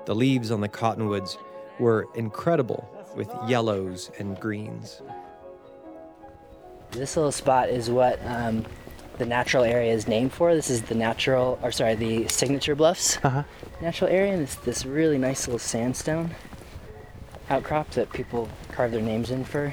The 0.06 0.14
leaves 0.14 0.50
on 0.50 0.62
the 0.62 0.68
cottonwoods 0.68 1.36
were 1.78 2.06
incredible 2.14 2.88
with 3.14 3.30
yellows 3.46 4.10
and 4.18 4.40
greens. 4.40 5.02
This 6.90 7.16
little 7.16 7.32
spot 7.32 7.68
is 7.68 7.90
what 7.90 8.18
um, 8.24 8.64
the 9.18 9.26
natural 9.26 9.64
area 9.64 9.92
is 9.92 10.08
named 10.08 10.32
for. 10.32 10.54
This 10.54 10.70
is 10.70 10.82
the 10.82 10.94
natural, 10.94 11.58
or 11.62 11.70
sorry, 11.72 11.94
the 11.94 12.28
signature 12.28 12.74
bluffs 12.74 13.18
Uh-huh. 13.22 13.42
natural 13.80 14.10
area, 14.10 14.32
and 14.32 14.42
it's 14.42 14.56
this 14.56 14.84
really 14.84 15.18
nice 15.18 15.46
little 15.46 15.58
sandstone 15.58 16.34
outcrop 17.50 17.90
that 17.90 18.12
people 18.12 18.48
carve 18.72 18.90
their 18.92 19.02
names 19.02 19.30
in 19.30 19.44
for 19.44 19.72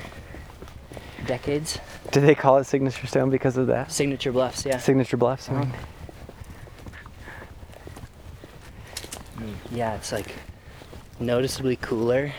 decades. 1.25 1.79
Do 2.11 2.19
they 2.19 2.35
call 2.35 2.57
it 2.57 2.65
signature 2.65 3.07
stone 3.07 3.29
because 3.29 3.57
of 3.57 3.67
that? 3.67 3.91
Signature 3.91 4.31
bluffs, 4.31 4.65
yeah. 4.65 4.77
Signature 4.77 5.17
bluffs. 5.17 5.49
I 5.49 5.53
mean. 5.53 5.73
Yeah, 9.71 9.95
it's 9.95 10.11
like 10.11 10.35
noticeably 11.19 11.77
cooler 11.77 12.31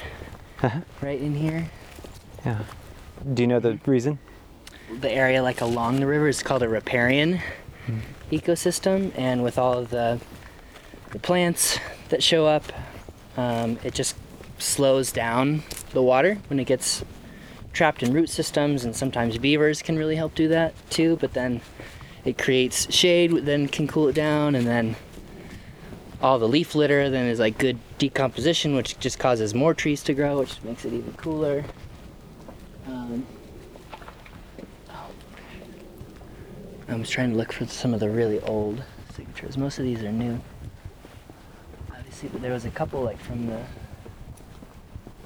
Uh-huh. 0.63 0.81
right 1.01 1.21
in 1.21 1.35
here. 1.35 1.69
Yeah. 2.45 2.61
Do 3.35 3.43
you 3.43 3.47
know 3.49 3.59
the 3.61 3.79
reason? 3.87 4.19
The 5.01 5.11
area 5.11 5.43
like 5.43 5.61
along 5.61 6.01
the 6.01 6.07
river 6.07 6.29
is 6.29 6.43
called 6.43 6.63
a 6.63 6.69
riparian 6.69 7.41
Hmm. 7.87 7.99
ecosystem 8.31 9.13
and 9.17 9.43
with 9.43 9.59
all 9.59 9.77
of 9.77 9.91
the, 9.91 10.21
the 11.11 11.19
plants 11.19 11.81
that 12.11 12.23
show 12.23 12.47
up 12.47 12.63
um, 13.37 13.79
it 13.83 13.93
just 13.95 14.17
slows 14.59 15.11
down 15.11 15.63
the 15.93 16.03
water 16.03 16.39
when 16.49 16.61
it 16.61 16.65
gets 16.65 17.05
trapped 17.73 18.03
in 18.03 18.13
root 18.13 18.29
systems, 18.29 18.85
and 18.85 18.95
sometimes 18.95 19.39
beavers 19.39 19.83
can 19.83 19.97
really 19.97 20.17
help 20.17 20.35
do 20.35 20.49
that 20.49 20.75
too. 20.91 21.17
But 21.17 21.33
then 21.33 21.61
it 22.25 22.39
creates 22.39 22.93
shade, 22.95 23.33
then 23.45 23.69
can 23.69 23.89
cool 23.89 24.09
it 24.09 24.15
down, 24.15 24.55
and 24.55 24.67
then 24.67 24.97
all 26.21 26.39
the 26.39 26.49
leaf 26.49 26.75
litter 26.75 27.11
then 27.11 27.27
is 27.27 27.41
like 27.41 27.59
good 27.59 27.79
decomposition, 27.99 28.77
which 28.77 28.99
just 29.01 29.19
causes 29.19 29.55
more 29.55 29.75
trees 29.75 30.03
to 30.05 30.15
grow, 30.15 30.39
which 30.41 30.63
makes 30.63 30.85
it 30.85 30.93
even 30.93 31.13
cooler. 31.15 31.65
Um, 32.87 33.27
I 36.93 36.97
was 36.97 37.09
trying 37.09 37.31
to 37.31 37.37
look 37.37 37.55
for 37.55 37.65
some 37.65 37.95
of 37.95 38.01
the 38.01 38.11
really 38.11 38.39
old 38.41 38.83
signatures. 39.15 39.57
Most 39.57 39.79
of 39.79 39.85
these 39.85 40.03
are 40.03 40.13
new. 40.13 40.39
Obviously, 41.91 42.29
but 42.29 42.43
there 42.43 42.53
was 42.53 42.67
a 42.67 42.71
couple 42.71 43.03
like 43.03 43.19
from 43.19 43.47
the 43.47 43.63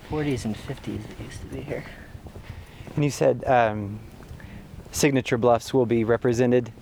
40s 0.09 0.45
and 0.45 0.57
50s 0.57 1.03
that 1.09 1.25
used 1.25 1.41
to 1.41 1.47
be 1.47 1.63
here. 1.63 1.83
And 2.95 3.03
you 3.03 3.11
said 3.11 3.43
um, 3.49 3.99
signature 4.93 5.37
bluffs 5.37 5.75
will 5.75 5.87
be 5.87 6.05
represented 6.05 6.73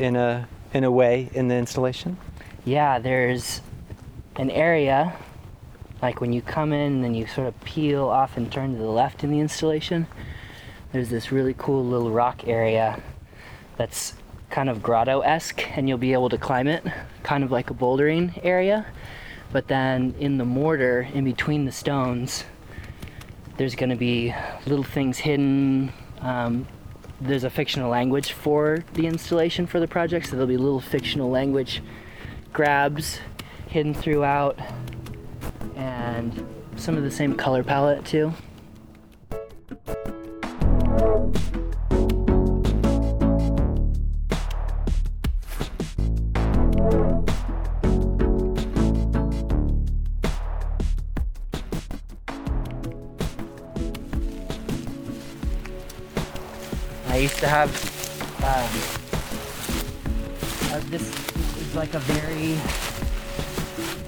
in 0.00 0.16
a 0.16 0.48
in 0.72 0.82
a 0.82 0.90
way 0.90 1.30
in 1.32 1.46
the 1.46 1.54
installation. 1.54 2.16
Yeah, 2.64 2.98
there's 2.98 3.60
an 4.34 4.50
area 4.50 5.14
like 6.02 6.20
when 6.20 6.32
you 6.32 6.42
come 6.42 6.72
in 6.72 6.94
and 6.94 7.04
then 7.04 7.14
you 7.14 7.28
sort 7.28 7.46
of 7.46 7.60
peel 7.60 8.08
off 8.08 8.36
and 8.36 8.50
turn 8.50 8.72
to 8.72 8.78
the 8.78 8.90
left 8.90 9.22
in 9.22 9.30
the 9.30 9.38
installation. 9.38 10.08
There's 10.90 11.08
this 11.08 11.30
really 11.30 11.54
cool 11.56 11.84
little 11.84 12.10
rock 12.10 12.48
area 12.48 13.00
that's 13.76 14.14
kind 14.54 14.70
of 14.70 14.80
grotto-esque 14.80 15.66
and 15.76 15.88
you'll 15.88 15.98
be 15.98 16.12
able 16.12 16.28
to 16.28 16.38
climb 16.38 16.68
it, 16.68 16.84
kind 17.24 17.42
of 17.42 17.50
like 17.50 17.70
a 17.70 17.74
bouldering 17.74 18.30
area. 18.44 18.86
But 19.50 19.66
then 19.66 20.14
in 20.20 20.38
the 20.38 20.44
mortar, 20.44 21.08
in 21.12 21.24
between 21.24 21.64
the 21.64 21.72
stones, 21.72 22.44
there's 23.56 23.74
going 23.74 23.90
to 23.90 23.96
be 23.96 24.32
little 24.64 24.84
things 24.84 25.18
hidden. 25.18 25.92
Um, 26.20 26.68
there's 27.20 27.42
a 27.42 27.50
fictional 27.50 27.90
language 27.90 28.30
for 28.30 28.84
the 28.92 29.08
installation 29.08 29.66
for 29.66 29.80
the 29.80 29.88
project, 29.88 30.26
so 30.26 30.32
there'll 30.36 30.46
be 30.46 30.56
little 30.56 30.80
fictional 30.80 31.30
language 31.30 31.82
grabs 32.52 33.18
hidden 33.66 33.92
throughout, 33.92 34.56
and 35.74 36.46
some 36.76 36.96
of 36.96 37.02
the 37.02 37.10
same 37.10 37.34
color 37.34 37.64
palette 37.64 38.04
too. 38.04 38.32
Like 61.84 61.94
a 61.94 61.98
very 61.98 62.54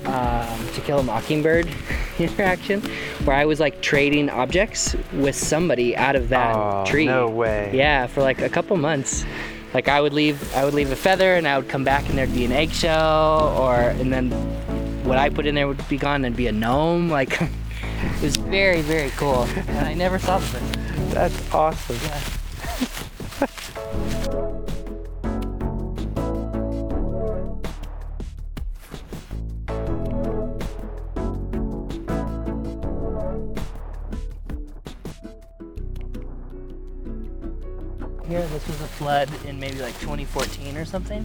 um, 0.06 0.66
To 0.74 0.80
Kill 0.80 1.00
a 1.00 1.02
Mockingbird 1.02 1.68
interaction 2.18 2.80
where 3.24 3.36
I 3.36 3.44
was 3.44 3.60
like 3.60 3.82
trading 3.82 4.30
objects 4.30 4.96
with 5.12 5.36
somebody 5.36 5.94
out 5.94 6.16
of 6.16 6.30
that 6.30 6.56
Oh, 6.56 6.84
tree. 6.86 7.04
no 7.04 7.28
way. 7.28 7.70
Yeah, 7.74 8.06
for 8.06 8.22
like 8.22 8.40
a 8.40 8.48
couple 8.48 8.76
months. 8.78 9.26
Like 9.74 9.88
I 9.88 10.00
would 10.00 10.14
leave, 10.14 10.54
I 10.56 10.64
would 10.64 10.72
leave 10.72 10.90
a 10.90 10.96
feather, 10.96 11.34
and 11.34 11.46
I 11.46 11.58
would 11.58 11.68
come 11.68 11.84
back, 11.84 12.08
and 12.08 12.16
there'd 12.16 12.32
be 12.32 12.46
an 12.46 12.52
eggshell, 12.52 13.54
or 13.58 13.74
and 13.74 14.10
then 14.10 14.30
what 15.04 15.18
I 15.18 15.28
put 15.28 15.44
in 15.44 15.54
there 15.54 15.68
would 15.68 15.86
be 15.86 15.98
gone, 15.98 16.24
and 16.24 16.34
be 16.34 16.46
a 16.46 16.52
gnome. 16.52 17.10
Like 17.10 17.38
it 17.42 18.22
was 18.22 18.36
very, 18.36 18.80
very 18.80 19.10
cool, 19.10 19.42
and 19.68 19.86
I 19.86 19.92
never 19.92 20.18
thought 20.18 20.40
of 20.40 20.54
it. 20.54 21.10
That's 21.10 21.52
awesome. 21.54 21.96
Here, 21.96 22.22
flood 39.06 39.30
in 39.44 39.60
maybe 39.60 39.78
like 39.78 39.94
2014 40.00 40.76
or 40.76 40.84
something. 40.84 41.24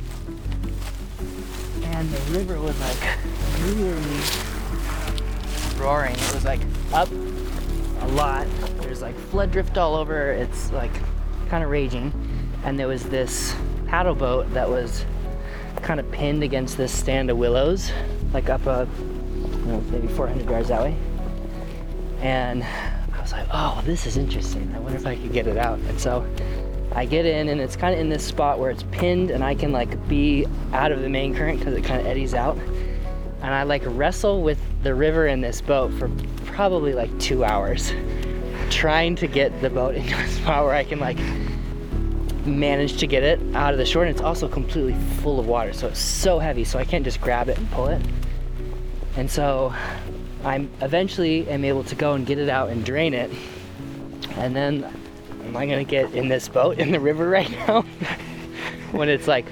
And 1.85 2.07
the 2.11 2.37
river 2.37 2.59
was 2.59 2.79
like 2.79 3.17
really 3.61 4.21
roaring. 5.83 6.13
It 6.13 6.35
was 6.35 6.45
like 6.45 6.59
up 6.93 7.09
a 7.09 8.07
lot. 8.09 8.45
There's 8.81 9.01
like 9.01 9.17
flood 9.17 9.49
drift 9.49 9.79
all 9.79 9.95
over. 9.95 10.31
It's 10.31 10.71
like 10.71 10.91
kind 11.49 11.63
of 11.63 11.71
raging. 11.71 12.13
And 12.65 12.77
there 12.77 12.87
was 12.87 13.01
this 13.09 13.55
paddle 13.87 14.13
boat 14.13 14.53
that 14.53 14.69
was 14.69 15.03
kind 15.81 15.99
of 15.99 16.11
pinned 16.11 16.43
against 16.43 16.77
this 16.77 16.91
stand 16.91 17.31
of 17.31 17.37
willows, 17.39 17.91
like 18.31 18.47
up 18.47 18.63
a, 18.67 18.87
you 18.99 19.65
know, 19.65 19.81
maybe 19.89 20.07
400 20.07 20.47
yards 20.47 20.67
that 20.67 20.83
way. 20.83 20.95
And 22.19 22.63
I 22.63 23.21
was 23.21 23.31
like, 23.31 23.47
oh, 23.51 23.81
this 23.85 24.05
is 24.05 24.17
interesting. 24.17 24.71
I 24.75 24.79
wonder 24.79 24.99
if 24.99 25.07
I 25.07 25.15
could 25.15 25.33
get 25.33 25.47
it 25.47 25.57
out. 25.57 25.79
And 25.79 25.99
so 25.99 26.23
I 26.93 27.05
get 27.05 27.25
in, 27.25 27.49
and 27.49 27.61
it's 27.61 27.75
kind 27.75 27.93
of 27.93 27.99
in 27.99 28.09
this 28.09 28.23
spot 28.23 28.59
where 28.59 28.69
it's 28.69 28.83
pinned, 28.91 29.31
and 29.31 29.43
I 29.43 29.55
can 29.55 29.71
like 29.71 30.07
be 30.07 30.45
out 30.73 30.91
of 30.91 31.01
the 31.01 31.09
main 31.09 31.35
current 31.35 31.59
because 31.59 31.73
it 31.73 31.83
kind 31.83 32.01
of 32.01 32.07
eddies 32.07 32.33
out. 32.33 32.57
And 33.41 33.53
I 33.53 33.63
like 33.63 33.83
wrestle 33.85 34.41
with 34.43 34.59
the 34.83 34.93
river 34.93 35.27
in 35.27 35.41
this 35.41 35.61
boat 35.61 35.93
for 35.93 36.09
probably 36.45 36.93
like 36.93 37.17
two 37.19 37.43
hours, 37.43 37.93
trying 38.69 39.15
to 39.17 39.27
get 39.27 39.61
the 39.61 39.69
boat 39.69 39.95
into 39.95 40.15
a 40.17 40.27
spot 40.27 40.65
where 40.65 40.75
I 40.75 40.83
can 40.83 40.99
like 40.99 41.17
manage 42.45 42.97
to 42.97 43.07
get 43.07 43.23
it 43.23 43.39
out 43.55 43.73
of 43.73 43.77
the 43.77 43.85
shore. 43.85 44.03
And 44.03 44.11
it's 44.11 44.21
also 44.21 44.47
completely 44.47 44.95
full 45.21 45.39
of 45.39 45.47
water, 45.47 45.73
so 45.73 45.87
it's 45.87 45.99
so 45.99 46.39
heavy, 46.39 46.63
so 46.63 46.77
I 46.77 46.83
can't 46.83 47.05
just 47.05 47.21
grab 47.21 47.47
it 47.47 47.57
and 47.57 47.71
pull 47.71 47.87
it. 47.87 48.01
And 49.15 49.29
so 49.29 49.73
I'm 50.43 50.69
eventually 50.81 51.47
am 51.47 51.63
able 51.63 51.83
to 51.85 51.95
go 51.95 52.13
and 52.13 52.25
get 52.25 52.37
it 52.37 52.49
out 52.49 52.69
and 52.69 52.83
drain 52.83 53.13
it. 53.13 53.31
And 54.35 54.55
then 54.55 55.00
am 55.51 55.57
I 55.57 55.65
gonna 55.65 55.83
get 55.83 56.13
in 56.13 56.29
this 56.29 56.47
boat 56.47 56.79
in 56.79 56.93
the 56.93 56.99
river 56.99 57.27
right 57.27 57.51
now? 57.51 57.81
when 58.91 59.09
it's 59.09 59.27
like 59.27 59.45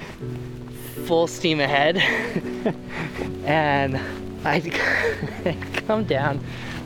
full 1.04 1.26
steam 1.26 1.60
ahead. 1.60 1.98
and 3.44 4.00
I 4.42 4.60
come 5.86 6.04
down 6.04 6.40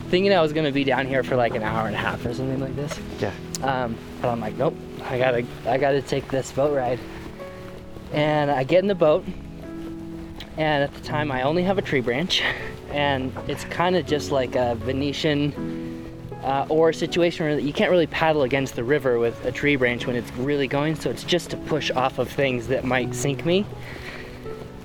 thinking 0.09 0.33
I 0.33 0.41
was 0.43 0.53
gonna 0.53 0.73
be 0.73 0.83
down 0.83 1.07
here 1.07 1.23
for 1.23 1.37
like 1.37 1.55
an 1.55 1.63
hour 1.63 1.87
and 1.87 1.95
a 1.95 1.99
half 1.99 2.27
or 2.27 2.35
something 2.35 2.61
like 2.61 2.75
this. 2.75 2.99
Yeah. 3.21 3.33
Um, 3.63 3.97
but 4.21 4.31
I'm 4.31 4.41
like, 4.41 4.57
nope, 4.57 4.75
I 5.05 5.17
gotta, 5.17 5.47
I 5.65 5.79
gotta 5.79 6.03
take 6.03 6.29
this 6.29 6.51
boat 6.51 6.75
ride. 6.75 6.99
And 8.13 8.51
I 8.51 8.65
get 8.65 8.81
in 8.81 8.89
the 8.89 8.95
boat, 8.97 9.25
and 10.57 10.85
at 10.85 10.93
the 10.93 11.01
time 11.01 11.31
I 11.31 11.43
only 11.43 11.63
have 11.63 11.79
a 11.79 11.83
tree 11.83 12.01
branch, 12.01 12.43
and 12.91 13.33
it's 13.49 13.65
kind 13.65 13.97
of 13.97 14.07
just 14.07 14.31
like 14.31 14.57
a 14.57 14.75
Venetian 14.77 15.94
uh, 16.45 16.67
a 16.69 16.93
situation 16.93 17.47
where 17.47 17.59
you 17.59 17.73
can't 17.73 17.91
really 17.91 18.07
paddle 18.07 18.43
against 18.43 18.77
the 18.77 18.85
river 18.85 19.19
with 19.19 19.45
a 19.45 19.53
tree 19.53 19.77
branch 19.77 20.07
when 20.07 20.15
it's 20.15 20.31
really 20.33 20.69
going, 20.69 20.95
so 20.95 21.11
it's 21.11 21.25
just 21.25 21.51
to 21.51 21.57
push 21.57 21.91
off 21.91 22.19
of 22.19 22.29
things 22.29 22.67
that 22.69 22.85
might 22.85 23.15
sink 23.15 23.45
me. 23.45 23.67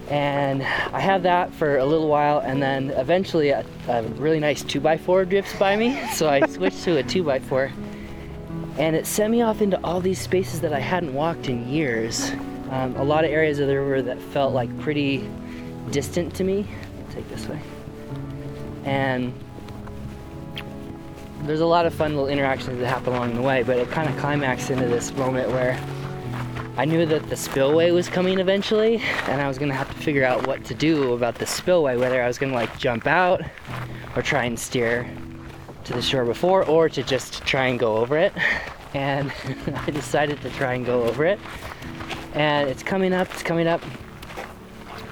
And 0.10 0.64
I 0.64 1.00
have 1.00 1.24
that 1.24 1.54
for 1.54 1.78
a 1.78 1.86
little 1.86 2.08
while, 2.08 2.40
and 2.40 2.62
then 2.62 2.92
eventually 2.92 3.50
a, 3.50 3.66
a 3.88 4.04
really 4.04 4.40
nice 4.40 4.64
2x4 4.64 5.30
drifts 5.30 5.56
by 5.58 5.76
me, 5.76 6.00
so 6.14 6.30
I 6.30 6.48
switched 6.48 6.84
to 6.86 6.98
a 6.98 7.04
2x4 7.04 7.72
and 8.80 8.96
it 8.96 9.06
sent 9.06 9.30
me 9.30 9.42
off 9.42 9.62
into 9.62 9.78
all 9.84 10.00
these 10.00 10.20
spaces 10.20 10.62
that 10.62 10.72
I 10.72 10.80
hadn't 10.80 11.14
walked 11.14 11.50
in 11.50 11.68
years. 11.68 12.32
Um, 12.70 12.96
a 12.96 13.04
lot 13.04 13.26
of 13.26 13.30
areas 13.30 13.60
of 13.60 13.68
the 13.68 13.78
river 13.78 14.02
that 14.02 14.22
felt 14.22 14.54
like 14.54 14.76
pretty 14.80 15.30
distant 15.92 16.34
to 16.36 16.46
me. 16.46 16.66
Take 17.12 17.28
this 17.30 17.46
way. 17.48 17.62
And 18.86 19.34
there's 21.44 21.62
a 21.62 21.66
lot 21.66 21.86
of 21.86 21.94
fun 21.94 22.16
little 22.16 22.30
interactions 22.30 22.80
that 22.80 22.88
happen 22.88 23.14
along 23.14 23.36
the 23.36 23.42
way, 23.42 23.64
but 23.64 23.78
it 23.78 23.90
kind 23.90 24.10
of 24.10 24.18
climaxed 24.18 24.70
into 24.70 24.88
this 24.88 25.14
moment 25.14 25.50
where 25.50 25.80
I 26.78 26.86
knew 26.86 27.06
that 27.06 27.30
the 27.30 27.36
spillway 27.36 27.92
was 27.92 28.08
coming 28.08 28.40
eventually, 28.40 29.02
and 29.28 29.42
I 29.42 29.48
was 29.48 29.58
gonna 29.58 29.74
have 29.74 29.94
to 29.94 30.02
figure 30.02 30.24
out 30.24 30.48
what 30.48 30.64
to 30.66 30.74
do 30.74 31.14
about 31.14 31.36
the 31.36 31.46
spillway, 31.46 31.98
whether 31.98 32.22
I 32.24 32.28
was 32.28 32.38
gonna 32.38 32.54
like 32.54 32.78
jump 32.78 33.08
out 33.08 33.42
or 34.16 34.22
try 34.22 34.46
and 34.46 34.58
steer 34.58 35.10
to 35.86 35.94
the 35.94 36.02
shore 36.02 36.24
before 36.26 36.64
or 36.66 36.88
to 36.88 37.04
just 37.04 37.44
try 37.46 37.66
and 37.68 37.80
go 37.80 37.98
over 37.98 38.18
it. 38.18 38.34
And 38.94 39.34
I 39.76 39.92
decided 39.92 40.42
to 40.42 40.50
try 40.52 40.74
and 40.74 40.86
go 40.86 41.04
over 41.04 41.26
it. 41.26 41.40
And 42.34 42.70
it's 42.70 42.84
coming 42.84 43.12
up, 43.12 43.30
it's 43.34 43.44
coming 43.44 43.68
up. 43.68 43.82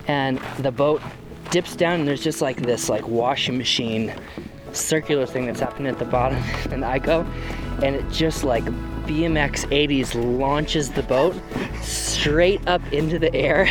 And 0.07 0.39
the 0.59 0.71
boat 0.71 1.01
dips 1.49 1.75
down 1.75 1.99
and 1.99 2.07
there's 2.07 2.23
just 2.23 2.41
like 2.41 2.61
this 2.61 2.89
like 2.89 3.07
washing 3.07 3.57
machine 3.57 4.13
circular 4.73 5.25
thing 5.25 5.45
that's 5.45 5.59
happening 5.59 5.87
at 5.87 5.99
the 5.99 6.05
bottom. 6.05 6.41
And 6.71 6.83
I 6.83 6.99
go 6.99 7.25
and 7.81 7.95
it 7.95 8.09
just 8.11 8.43
like 8.43 8.63
BMX 9.05 9.65
80s 9.69 10.39
launches 10.39 10.91
the 10.91 11.03
boat 11.03 11.35
straight 11.81 12.65
up 12.67 12.81
into 12.91 13.17
the 13.19 13.33
air 13.33 13.65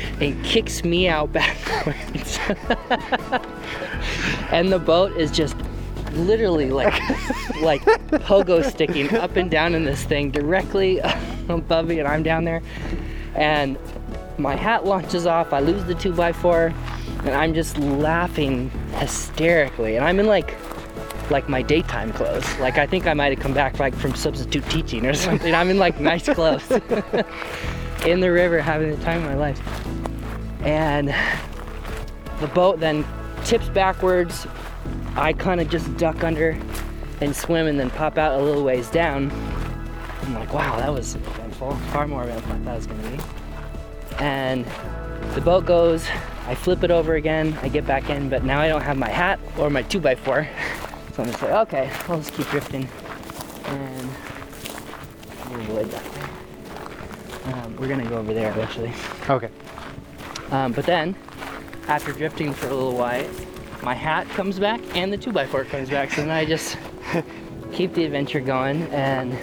and 0.20 0.44
kicks 0.44 0.82
me 0.84 1.08
out 1.08 1.32
backwards. 1.32 2.38
and 4.50 4.72
the 4.72 4.78
boat 4.78 5.16
is 5.16 5.30
just 5.30 5.56
literally 6.12 6.70
like 6.70 6.92
like 7.62 7.82
pogo 7.82 8.62
sticking 8.68 9.14
up 9.16 9.36
and 9.36 9.50
down 9.50 9.74
in 9.74 9.84
this 9.84 10.04
thing 10.04 10.30
directly 10.30 11.00
above 11.48 11.86
me, 11.86 11.98
and 11.98 12.08
I'm 12.08 12.22
down 12.22 12.44
there, 12.44 12.62
and 13.34 13.78
my 14.38 14.56
hat 14.56 14.84
launches 14.84 15.26
off. 15.26 15.52
I 15.52 15.60
lose 15.60 15.84
the 15.84 15.94
two 15.94 16.12
by 16.12 16.32
four, 16.32 16.74
and 17.24 17.30
I'm 17.30 17.54
just 17.54 17.78
laughing 17.78 18.70
hysterically, 18.98 19.96
and 19.96 20.04
I'm 20.04 20.18
in 20.20 20.26
like 20.26 20.56
like 21.30 21.48
my 21.48 21.62
daytime 21.62 22.12
clothes. 22.12 22.46
Like 22.58 22.78
I 22.78 22.86
think 22.86 23.06
I 23.06 23.14
might 23.14 23.32
have 23.32 23.40
come 23.40 23.54
back 23.54 23.78
like 23.78 23.94
from 23.94 24.14
substitute 24.14 24.68
teaching 24.68 25.06
or 25.06 25.14
something. 25.26 25.54
I'm 25.54 25.70
in 25.70 25.78
like 25.78 26.00
nice 26.00 26.28
clothes 26.28 26.70
in 28.06 28.20
the 28.20 28.30
river 28.30 28.60
having 28.60 28.90
the 28.90 29.02
time 29.04 29.22
of 29.22 29.30
my 29.30 29.34
life. 29.34 29.60
And 30.64 31.14
the 32.40 32.48
boat 32.48 32.80
then 32.80 33.04
tips 33.44 33.68
backwards. 33.68 34.46
I 35.16 35.32
kind 35.32 35.60
of 35.60 35.68
just 35.68 35.96
duck 35.96 36.24
under 36.24 36.58
and 37.20 37.34
swim 37.34 37.66
and 37.66 37.78
then 37.78 37.90
pop 37.90 38.18
out 38.18 38.40
a 38.40 38.42
little 38.42 38.64
ways 38.64 38.90
down. 38.90 39.30
I'm 40.22 40.34
like, 40.34 40.52
wow, 40.52 40.76
that 40.76 40.92
was 40.92 41.14
eventful. 41.14 41.76
Far 41.92 42.06
more 42.06 42.24
eventful 42.24 42.52
than 42.52 42.62
I 42.62 42.64
thought 42.64 42.74
it 42.74 42.76
was 42.76 42.86
gonna 42.86 43.16
be. 43.16 43.22
And 44.18 44.66
the 45.34 45.40
boat 45.40 45.66
goes, 45.66 46.06
I 46.46 46.54
flip 46.54 46.82
it 46.82 46.90
over 46.90 47.14
again, 47.14 47.56
I 47.62 47.68
get 47.68 47.86
back 47.86 48.10
in, 48.10 48.28
but 48.28 48.44
now 48.44 48.60
I 48.60 48.68
don't 48.68 48.82
have 48.82 48.96
my 48.96 49.08
hat 49.08 49.38
or 49.58 49.70
my 49.70 49.82
2x4. 49.82 50.48
So 51.14 51.22
I'm 51.22 51.30
just 51.30 51.42
like, 51.42 51.52
okay, 51.52 51.90
I'll 52.08 52.18
just 52.18 52.32
keep 52.34 52.46
drifting. 52.48 52.88
And 53.66 54.10
we'll 55.50 55.60
avoid 55.60 55.90
that. 55.90 57.54
Um, 57.54 57.76
we're 57.76 57.88
gonna 57.88 58.08
go 58.08 58.16
over 58.16 58.32
there 58.34 58.50
eventually. 58.50 58.92
Okay. 59.28 59.50
Um, 60.50 60.72
but 60.72 60.84
then, 60.84 61.14
after 61.88 62.12
drifting 62.12 62.52
for 62.52 62.66
a 62.68 62.74
little 62.74 62.96
while, 62.96 63.28
my 63.82 63.94
hat 63.94 64.28
comes 64.30 64.58
back 64.58 64.80
and 64.96 65.12
the 65.12 65.18
2x4 65.18 65.68
comes 65.68 65.90
back. 65.90 66.10
So 66.12 66.22
then 66.22 66.30
I 66.30 66.44
just 66.44 66.76
keep 67.72 67.94
the 67.94 68.04
adventure 68.04 68.40
going. 68.40 68.82
And 68.92 69.34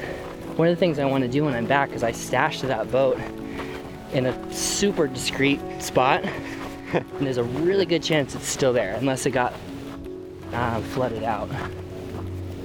one 0.57 0.67
of 0.67 0.75
the 0.75 0.79
things 0.79 0.99
I 0.99 1.05
want 1.05 1.23
to 1.23 1.29
do 1.29 1.45
when 1.45 1.53
I'm 1.53 1.65
back 1.65 1.91
is 1.91 2.03
I 2.03 2.11
stash 2.11 2.61
that 2.61 2.91
boat 2.91 3.19
in 4.13 4.25
a 4.25 4.53
super 4.53 5.07
discreet 5.07 5.59
spot. 5.79 6.23
and 6.93 7.25
there's 7.27 7.37
a 7.37 7.43
really 7.43 7.85
good 7.85 8.01
chance 8.01 8.33
it's 8.33 8.47
still 8.47 8.73
there, 8.73 8.95
unless 8.95 9.25
it 9.25 9.31
got 9.31 9.53
uh, 10.53 10.81
flooded 10.81 11.23
out 11.23 11.49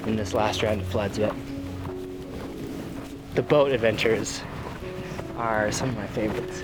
in 0.07 0.17
this 0.17 0.33
last 0.33 0.63
round 0.63 0.81
of 0.81 0.87
floods. 0.87 1.19
But 1.19 1.35
the 3.35 3.43
boat 3.43 3.73
adventures 3.73 4.41
are 5.37 5.71
some 5.73 5.91
of 5.91 5.97
my 5.97 6.07
favorites. 6.07 6.63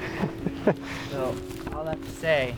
so, 1.10 1.36
all 1.74 1.84
that 1.84 2.02
to 2.02 2.10
say, 2.10 2.54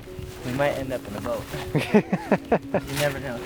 we 0.47 0.53
might 0.53 0.73
end 0.73 0.93
up 0.93 1.07
in 1.09 1.17
a 1.17 1.21
boat. 1.21 1.43
you 1.75 2.95
never 3.01 3.19
know. 3.21 3.41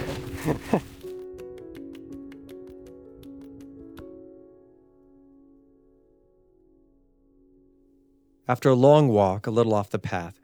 After 8.49 8.69
a 8.69 8.75
long 8.75 9.09
walk, 9.09 9.47
a 9.47 9.51
little 9.51 9.75
off 9.75 9.90
the 9.90 9.99
path, 9.99 10.40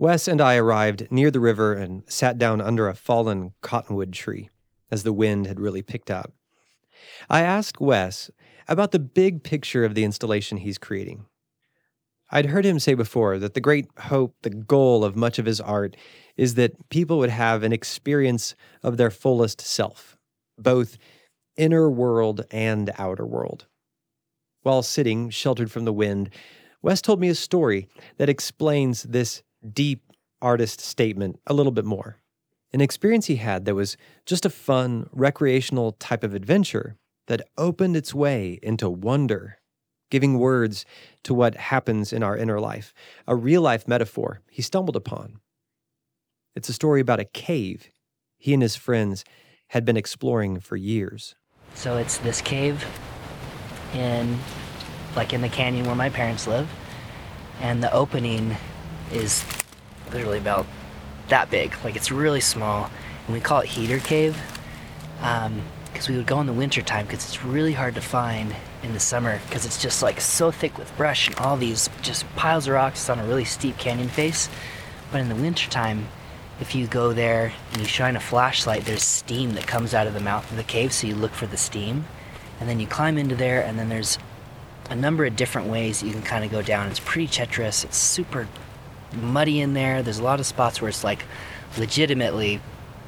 Wes 0.00 0.26
and 0.26 0.40
I 0.40 0.56
arrived 0.56 1.08
near 1.10 1.30
the 1.30 1.40
river 1.40 1.74
and 1.74 2.10
sat 2.10 2.38
down 2.38 2.62
under 2.62 2.88
a 2.88 2.94
fallen 2.94 3.52
cottonwood 3.60 4.14
tree, 4.14 4.48
as 4.90 5.02
the 5.02 5.12
wind 5.12 5.46
had 5.46 5.60
really 5.60 5.82
picked 5.82 6.10
up. 6.10 6.32
I 7.28 7.42
asked 7.42 7.82
Wes 7.82 8.30
about 8.66 8.92
the 8.92 8.98
big 8.98 9.42
picture 9.42 9.84
of 9.84 9.94
the 9.94 10.04
installation 10.04 10.56
he's 10.56 10.78
creating. 10.78 11.26
I'd 12.30 12.46
heard 12.46 12.64
him 12.64 12.78
say 12.78 12.94
before 12.94 13.38
that 13.40 13.52
the 13.52 13.60
great 13.60 13.88
hope, 13.98 14.36
the 14.40 14.48
goal 14.48 15.04
of 15.04 15.16
much 15.16 15.38
of 15.38 15.44
his 15.44 15.60
art 15.60 15.98
is 16.34 16.54
that 16.54 16.88
people 16.88 17.18
would 17.18 17.28
have 17.28 17.62
an 17.62 17.74
experience 17.74 18.54
of 18.82 18.96
their 18.96 19.10
fullest 19.10 19.60
self, 19.60 20.16
both 20.56 20.96
inner 21.58 21.90
world 21.90 22.46
and 22.50 22.90
outer 22.96 23.26
world. 23.26 23.66
While 24.62 24.82
sitting, 24.82 25.28
sheltered 25.28 25.70
from 25.70 25.84
the 25.84 25.92
wind, 25.92 26.30
Wes 26.80 27.02
told 27.02 27.20
me 27.20 27.28
a 27.28 27.34
story 27.34 27.86
that 28.16 28.30
explains 28.30 29.02
this 29.02 29.42
deep 29.68 30.02
artist 30.40 30.80
statement 30.80 31.38
a 31.46 31.54
little 31.54 31.72
bit 31.72 31.84
more. 31.84 32.16
An 32.72 32.80
experience 32.80 33.26
he 33.26 33.36
had 33.36 33.64
that 33.64 33.74
was 33.74 33.96
just 34.26 34.46
a 34.46 34.50
fun, 34.50 35.08
recreational 35.12 35.92
type 35.92 36.22
of 36.22 36.34
adventure 36.34 36.96
that 37.26 37.46
opened 37.58 37.96
its 37.96 38.14
way 38.14 38.58
into 38.62 38.88
wonder, 38.88 39.58
giving 40.10 40.38
words 40.38 40.84
to 41.24 41.34
what 41.34 41.56
happens 41.56 42.12
in 42.12 42.22
our 42.22 42.36
inner 42.36 42.60
life, 42.60 42.94
a 43.26 43.36
real 43.36 43.62
life 43.62 43.86
metaphor 43.86 44.40
he 44.50 44.62
stumbled 44.62 44.96
upon. 44.96 45.40
It's 46.54 46.68
a 46.68 46.72
story 46.72 47.00
about 47.00 47.20
a 47.20 47.24
cave 47.24 47.90
he 48.38 48.54
and 48.54 48.62
his 48.62 48.76
friends 48.76 49.24
had 49.68 49.84
been 49.84 49.96
exploring 49.96 50.60
for 50.60 50.76
years. 50.76 51.34
So 51.74 51.96
it's 51.98 52.18
this 52.18 52.40
cave 52.40 52.84
in, 53.94 54.38
like 55.14 55.32
in 55.32 55.42
the 55.42 55.48
canyon 55.48 55.86
where 55.86 55.94
my 55.94 56.08
parents 56.08 56.46
live, 56.46 56.68
and 57.60 57.82
the 57.82 57.92
opening 57.92 58.56
is 59.12 59.44
literally 60.12 60.38
about 60.38 60.66
that 61.28 61.50
big. 61.50 61.74
Like 61.84 61.96
it's 61.96 62.10
really 62.10 62.40
small, 62.40 62.90
and 63.26 63.34
we 63.34 63.40
call 63.40 63.60
it 63.60 63.66
Heater 63.66 63.98
Cave 63.98 64.36
um, 65.20 65.62
because 65.92 66.08
we 66.08 66.16
would 66.16 66.26
go 66.26 66.40
in 66.40 66.46
the 66.46 66.52
winter 66.52 66.82
time 66.82 67.06
because 67.06 67.24
it's 67.24 67.44
really 67.44 67.72
hard 67.72 67.94
to 67.94 68.00
find 68.00 68.54
in 68.82 68.92
the 68.92 69.00
summer 69.00 69.40
because 69.46 69.66
it's 69.66 69.80
just 69.80 70.02
like 70.02 70.20
so 70.20 70.50
thick 70.50 70.76
with 70.78 70.96
brush 70.96 71.28
and 71.28 71.36
all 71.38 71.56
these 71.56 71.90
just 72.02 72.24
piles 72.36 72.66
of 72.66 72.74
rocks 72.74 73.10
on 73.10 73.18
a 73.18 73.24
really 73.24 73.44
steep 73.44 73.76
canyon 73.78 74.08
face. 74.08 74.48
But 75.12 75.20
in 75.20 75.28
the 75.28 75.34
winter 75.34 75.68
time, 75.68 76.06
if 76.60 76.74
you 76.74 76.86
go 76.86 77.12
there 77.12 77.52
and 77.72 77.80
you 77.80 77.86
shine 77.86 78.16
a 78.16 78.20
flashlight, 78.20 78.84
there's 78.84 79.02
steam 79.02 79.54
that 79.54 79.66
comes 79.66 79.94
out 79.94 80.06
of 80.06 80.14
the 80.14 80.20
mouth 80.20 80.48
of 80.50 80.56
the 80.56 80.62
cave, 80.62 80.92
so 80.92 81.06
you 81.06 81.14
look 81.14 81.32
for 81.32 81.46
the 81.46 81.56
steam. 81.56 82.04
And 82.60 82.68
then 82.68 82.78
you 82.78 82.86
climb 82.86 83.16
into 83.16 83.34
there, 83.34 83.62
and 83.62 83.78
then 83.78 83.88
there's 83.88 84.18
a 84.90 84.94
number 84.94 85.24
of 85.24 85.36
different 85.36 85.68
ways 85.68 86.02
you 86.02 86.12
can 86.12 86.22
kind 86.22 86.44
of 86.44 86.50
go 86.50 86.60
down. 86.60 86.88
It's 86.88 87.00
pretty 87.00 87.28
treacherous, 87.28 87.82
it's 87.82 87.96
super 87.96 88.46
muddy 89.14 89.60
in 89.60 89.74
there. 89.74 90.02
There's 90.02 90.18
a 90.18 90.22
lot 90.22 90.40
of 90.40 90.46
spots 90.46 90.80
where 90.80 90.88
it's 90.88 91.04
like 91.04 91.24
legitimately 91.78 92.60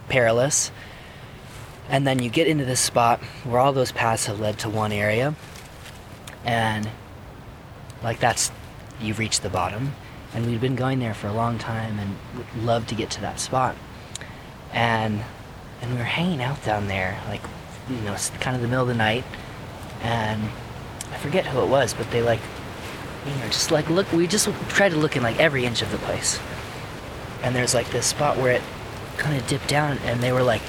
perilous. 0.09 0.71
And 1.89 2.07
then 2.07 2.21
you 2.21 2.31
get 2.31 2.47
into 2.47 2.65
this 2.65 2.81
spot 2.81 3.21
where 3.45 3.61
all 3.61 3.73
those 3.73 3.93
paths 3.93 4.27
have 4.27 4.41
led 4.41 4.59
to 4.61 4.69
one 4.69 4.93
area. 4.93 5.35
And 6.45 6.89
like 8.03 8.21
that's, 8.21 8.51
you've 9.01 9.19
reached 9.19 9.43
the 9.43 9.51
bottom. 9.51 9.95
And 10.35 10.47
we'd 10.47 10.61
been 10.61 10.77
going 10.77 10.99
there 10.99 11.15
for 11.15 11.27
a 11.27 11.33
long 11.33 11.59
time 11.59 11.99
and 11.99 12.17
would 12.37 12.65
love 12.65 12.87
to 12.87 12.95
get 12.95 13.11
to 13.11 13.21
that 13.21 13.39
spot. 13.39 13.77
And 14.73 15.23
and 15.83 15.91
we 15.91 15.99
were 15.99 16.05
hanging 16.05 16.41
out 16.41 16.65
down 16.65 16.87
there, 16.87 17.21
like, 17.27 17.43
you 17.91 17.97
know, 18.03 18.13
it's 18.13 18.31
kind 18.31 18.55
of 18.55 18.63
the 18.63 18.69
middle 18.69 18.83
of 18.83 18.89
the 18.89 18.95
night. 18.95 19.25
And 20.01 20.41
I 21.11 21.17
forget 21.17 21.45
who 21.45 21.61
it 21.61 21.69
was, 21.69 21.93
but 21.93 22.09
they 22.13 22.23
like, 22.23 22.41
you 23.27 23.35
know, 23.37 23.47
just 23.47 23.71
like 23.71 23.89
look, 23.89 24.11
we 24.13 24.27
just 24.27 24.49
tried 24.69 24.91
to 24.91 24.97
look 24.97 25.17
in 25.17 25.23
like 25.23 25.39
every 25.39 25.65
inch 25.65 25.83
of 25.83 25.91
the 25.91 25.99
place. 25.99 26.39
And 27.43 27.55
there's 27.55 27.75
like 27.75 27.91
this 27.91 28.07
spot 28.07 28.37
where 28.37 28.53
it 28.53 28.63
kind 29.17 29.37
of 29.37 29.47
dipped 29.47 29.69
down, 29.69 29.99
and 30.05 30.21
they 30.21 30.33
were 30.33 30.43
like, 30.43 30.63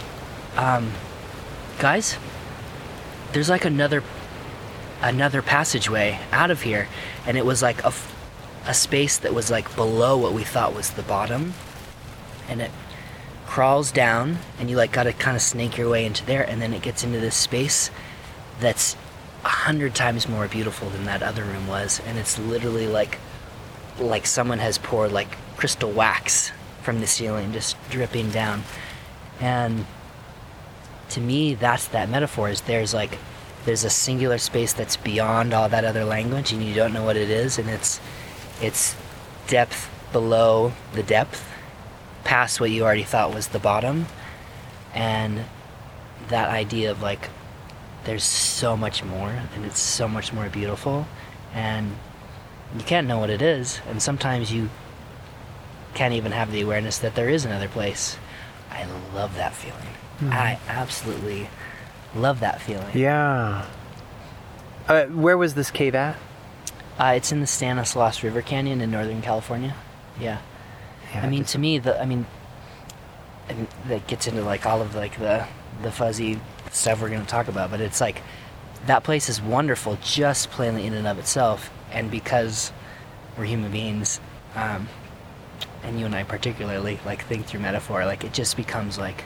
um, 0.58 0.92
guys, 1.80 2.18
there's 3.32 3.50
like 3.50 3.66
another 3.66 4.04
another 5.02 5.42
passageway 5.42 6.20
out 6.32 6.50
of 6.50 6.62
here, 6.62 6.88
and 7.26 7.38
it 7.38 7.46
was 7.46 7.62
like 7.62 7.84
a, 7.84 7.94
space 8.74 9.18
that 9.18 9.34
was 9.34 9.52
like 9.52 9.76
below 9.76 10.18
what 10.18 10.32
we 10.32 10.44
thought 10.44 10.74
was 10.74 10.92
the 10.92 11.02
bottom, 11.04 11.54
and 12.48 12.62
it 12.62 12.72
crawls 13.46 13.92
down, 13.92 14.38
and 14.58 14.70
you 14.70 14.78
like 14.78 14.92
got 14.92 15.04
to 15.04 15.14
kind 15.14 15.36
of 15.36 15.42
snake 15.42 15.78
your 15.78 15.90
way 15.90 16.06
into 16.06 16.26
there, 16.26 16.48
and 16.48 16.62
then 16.62 16.74
it 16.74 16.82
gets 16.82 17.04
into 17.04 17.20
this 17.20 17.36
space 17.36 17.92
that's 18.60 18.96
a 19.44 19.50
hundred 19.50 19.94
times 19.96 20.28
more 20.28 20.48
beautiful 20.48 20.90
than 20.90 21.06
that 21.06 21.22
other 21.22 21.44
room 21.44 21.68
was, 21.68 22.02
and 22.06 22.18
it's 22.18 22.40
literally 22.40 22.88
like 22.88 23.20
like 24.00 24.26
someone 24.26 24.60
has 24.60 24.78
poured 24.78 25.12
like 25.12 25.38
crystal 25.58 25.92
wax 25.92 26.52
from 26.82 27.00
the 27.00 27.08
ceiling 27.08 27.54
just 27.54 27.78
dripping 27.90 28.32
down. 28.32 28.64
And 29.40 29.86
to 31.10 31.22
me 31.22 31.54
that's 31.54 31.88
that 31.90 32.10
metaphor 32.10 32.50
is 32.50 32.62
there's 32.62 32.94
like 32.94 33.18
there's 33.66 33.84
a 33.84 33.90
singular 33.90 34.38
space 34.38 34.74
that's 34.74 34.98
beyond 34.98 35.54
all 35.54 35.70
that 35.70 35.86
other 35.86 36.04
language 36.04 36.52
and 36.52 36.64
you 36.64 36.74
don't 36.74 36.92
know 36.92 37.04
what 37.04 37.16
it 37.16 37.30
is 37.30 37.60
and 37.60 37.70
it's 37.70 38.02
it's 38.62 38.96
depth 39.48 39.90
below 40.12 40.74
the 40.94 41.04
depth 41.04 41.46
past 42.24 42.60
what 42.60 42.72
you 42.72 42.84
already 42.84 43.04
thought 43.04 43.34
was 43.34 43.50
the 43.50 43.60
bottom. 43.60 44.08
And 44.94 45.46
that 46.30 46.50
idea 46.50 46.92
of 46.92 47.02
like 47.02 47.30
there's 48.06 48.24
so 48.24 48.76
much 48.76 49.04
more 49.04 49.30
and 49.56 49.66
it's 49.66 49.80
so 49.80 50.08
much 50.08 50.34
more 50.34 50.50
beautiful 50.50 51.08
and 51.54 51.96
you 52.78 52.84
can't 52.84 53.08
know 53.08 53.20
what 53.20 53.30
it 53.30 53.42
is 53.42 53.80
and 53.90 54.02
sometimes 54.02 54.52
you 54.52 54.70
can't 55.94 56.14
even 56.14 56.32
have 56.32 56.52
the 56.52 56.62
awareness 56.62 56.98
that 57.00 57.16
there 57.16 57.30
is 57.30 57.46
another 57.46 57.68
place. 57.68 58.18
I 58.72 58.86
love 59.14 59.36
that 59.36 59.54
feeling. 59.54 60.32
I 60.34 60.58
absolutely 60.68 61.50
love 62.16 62.40
that 62.40 62.62
feeling. 62.62 62.98
Yeah. 62.98 63.66
Uh, 64.88 65.06
where 65.06 65.38
was 65.38 65.54
this 65.54 65.72
cave 65.72 65.96
at? 65.96 66.18
uh, 67.00 67.14
it's 67.16 67.32
in 67.32 67.40
the 67.42 67.48
stanislaus 67.48 68.22
river 68.24 68.42
canyon 68.42 68.80
in 68.82 68.92
northern 68.92 69.22
california. 69.22 69.74
Yeah. 70.20 70.40
Yeah, 71.14 71.22
I 71.26 71.30
mean, 71.30 71.42
just- 71.42 71.54
to 71.54 71.60
me, 71.60 71.78
the 71.80 72.00
I 72.02 72.06
mean, 72.06 72.26
and 73.54 73.68
that 73.88 74.08
gets 74.08 74.28
into 74.28 74.42
like 74.42 74.66
all 74.66 74.82
of 74.82 74.96
like 74.96 75.18
the 75.20 75.46
the 75.82 75.92
fuzzy 75.92 76.40
stuff 76.72 77.02
we're 77.02 77.10
going 77.10 77.22
to 77.22 77.28
talk 77.28 77.48
about, 77.48 77.72
but 77.72 77.82
it's 77.82 78.02
like 78.02 78.22
that 78.86 79.04
place 79.04 79.30
is 79.30 79.42
wonderful 79.42 79.98
just 80.02 80.50
plainly 80.52 80.86
in 80.86 80.94
and 80.94 81.08
of 81.08 81.20
itself, 81.20 81.72
and 81.92 82.12
because 82.12 82.72
we're 83.38 83.46
human 83.46 83.72
beings, 83.72 84.20
um, 84.56 84.88
and 85.84 86.00
you 86.00 86.06
and 86.06 86.16
I 86.16 86.24
particularly 86.24 87.00
like 87.06 87.26
think 87.26 87.46
through 87.46 87.62
metaphor, 87.62 88.06
like 88.06 88.24
it 88.24 88.34
just 88.34 88.58
becomes 88.58 88.98
like 88.98 89.24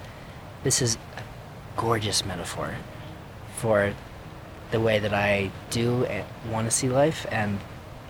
this 0.63 0.81
is 0.81 0.97
a 1.17 1.79
gorgeous 1.79 2.25
metaphor 2.25 2.75
for 3.57 3.93
the 4.71 4.79
way 4.79 4.99
that 4.99 5.13
I 5.13 5.51
do 5.69 6.05
want 6.51 6.67
to 6.67 6.71
see 6.71 6.89
life 6.89 7.25
and 7.31 7.59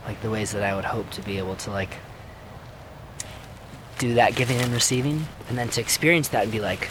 like 0.05 0.21
the 0.21 0.29
ways 0.29 0.51
that 0.53 0.63
I 0.63 0.75
would 0.75 0.85
hope 0.85 1.09
to 1.11 1.21
be 1.21 1.37
able 1.37 1.55
to 1.57 1.71
like 1.71 1.91
do 3.97 4.15
that 4.15 4.35
giving 4.35 4.57
and 4.57 4.71
receiving 4.73 5.27
and 5.49 5.57
then 5.57 5.69
to 5.69 5.81
experience 5.81 6.29
that 6.29 6.43
and 6.43 6.51
be 6.51 6.59
like 6.59 6.89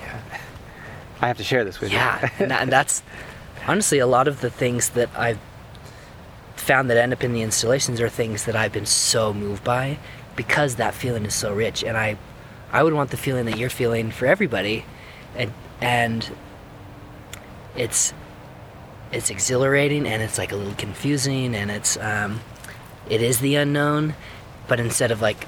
yeah, 0.00 0.20
I 1.20 1.28
have 1.28 1.38
to 1.38 1.44
share 1.44 1.64
this 1.64 1.80
with 1.80 1.92
yeah 1.92 2.22
you. 2.22 2.30
and, 2.40 2.50
that, 2.50 2.62
and 2.62 2.72
that's 2.72 3.02
honestly 3.66 3.98
a 3.98 4.06
lot 4.06 4.28
of 4.28 4.40
the 4.40 4.50
things 4.50 4.90
that 4.90 5.08
I've 5.16 5.38
found 6.56 6.90
that 6.90 6.96
end 6.96 7.12
up 7.12 7.22
in 7.22 7.32
the 7.32 7.42
installations 7.42 8.00
are 8.00 8.08
things 8.08 8.44
that 8.44 8.56
I've 8.56 8.72
been 8.72 8.86
so 8.86 9.32
moved 9.34 9.64
by 9.64 9.98
because 10.36 10.76
that 10.76 10.94
feeling 10.94 11.24
is 11.24 11.34
so 11.34 11.54
rich 11.54 11.84
and 11.84 11.96
I 11.96 12.16
I 12.72 12.82
would 12.82 12.94
want 12.94 13.10
the 13.10 13.16
feeling 13.16 13.46
that 13.46 13.58
you're 13.58 13.70
feeling 13.70 14.10
for 14.10 14.26
everybody 14.26 14.84
and 15.36 15.52
and 15.80 16.30
it's 17.76 18.12
it's 19.12 19.30
exhilarating 19.30 20.06
and 20.06 20.22
it's 20.22 20.38
like 20.38 20.52
a 20.52 20.56
little 20.56 20.74
confusing 20.74 21.54
and 21.54 21.70
it's 21.70 21.96
um, 21.98 22.40
it 23.08 23.22
is 23.22 23.40
the 23.40 23.54
unknown 23.56 24.14
but 24.66 24.80
instead 24.80 25.10
of 25.10 25.20
like 25.20 25.46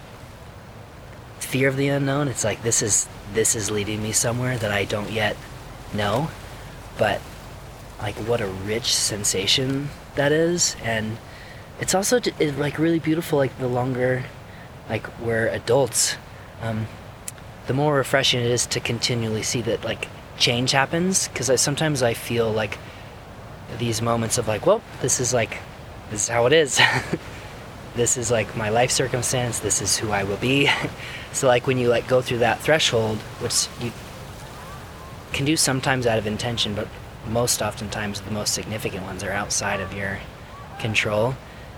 fear 1.46 1.68
of 1.68 1.76
the 1.76 1.88
unknown. 1.88 2.28
It's 2.28 2.44
like 2.44 2.62
this 2.62 2.82
is 2.82 3.08
this 3.32 3.54
is 3.54 3.70
leading 3.70 4.02
me 4.02 4.12
somewhere 4.12 4.58
that 4.58 4.72
i 4.72 4.84
don't 4.84 5.10
yet 5.10 5.36
know. 5.94 6.28
But 6.98 7.20
like 8.00 8.16
what 8.16 8.40
a 8.40 8.46
rich 8.46 8.94
sensation 8.94 9.88
that 10.16 10.32
is. 10.32 10.76
And 10.82 11.18
it's 11.80 11.94
also 11.94 12.16
it's 12.16 12.58
like 12.58 12.78
really 12.78 12.98
beautiful 12.98 13.38
like 13.38 13.56
the 13.58 13.68
longer 13.68 14.24
like 14.88 15.06
we're 15.20 15.48
adults 15.48 16.16
um, 16.62 16.86
the 17.66 17.74
more 17.74 17.94
refreshing 17.94 18.40
it 18.40 18.50
is 18.50 18.66
to 18.66 18.80
continually 18.80 19.42
see 19.42 19.62
that 19.62 19.84
like 19.84 20.08
change 20.38 20.72
happens. 20.72 21.28
Because 21.28 21.48
I, 21.48 21.56
sometimes 21.56 22.02
i 22.02 22.12
feel 22.14 22.50
like 22.50 22.78
these 23.78 24.02
moments 24.02 24.38
of 24.38 24.48
like 24.48 24.66
well 24.66 24.82
this 25.00 25.20
is 25.20 25.32
like 25.32 25.58
this 26.10 26.22
is 26.22 26.28
how 26.28 26.46
it 26.46 26.52
is. 26.52 26.80
This 27.96 28.18
is 28.18 28.30
like 28.30 28.54
my 28.54 28.68
life 28.68 28.90
circumstance. 28.90 29.60
This 29.60 29.80
is 29.80 29.96
who 29.96 30.10
i 30.10 30.22
will 30.22 30.36
be 30.36 30.68
so 31.36 31.46
like 31.46 31.66
when 31.66 31.78
you 31.78 31.88
like 31.88 32.08
go 32.08 32.22
through 32.22 32.38
that 32.38 32.58
threshold 32.60 33.18
which 33.40 33.68
you 33.80 33.92
can 35.32 35.44
do 35.44 35.56
sometimes 35.56 36.06
out 36.06 36.18
of 36.18 36.26
intention 36.26 36.74
but 36.74 36.88
most 37.28 37.60
oftentimes 37.60 38.20
the 38.22 38.30
most 38.30 38.54
significant 38.54 39.04
ones 39.04 39.22
are 39.22 39.32
outside 39.32 39.80
of 39.80 39.92
your 39.92 40.18
control 40.78 41.34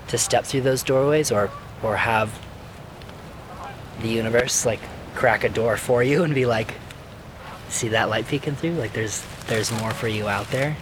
to 0.07 0.17
step 0.17 0.45
through 0.45 0.61
those 0.61 0.83
doorways 0.83 1.31
or 1.31 1.51
or 1.83 1.97
have 1.97 2.39
the 4.01 4.07
universe 4.07 4.65
like 4.65 4.79
crack 5.15 5.43
a 5.43 5.49
door 5.49 5.75
for 5.75 6.01
you 6.03 6.23
and 6.25 6.33
be 6.33 6.45
like 6.45 6.73
see 7.69 7.89
that 7.89 8.09
light 8.09 8.27
peeking 8.27 8.55
through? 8.55 8.71
Like 8.71 8.93
there's 8.93 9.23
there's 9.47 9.71
more 9.71 9.91
for 9.91 10.07
you 10.07 10.27
out 10.27 10.49
there. 10.51 10.75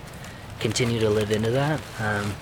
Continue 0.60 1.00
to 1.00 1.10
live 1.10 1.32
into 1.32 1.52
that 1.52 1.80
um, 2.00 2.34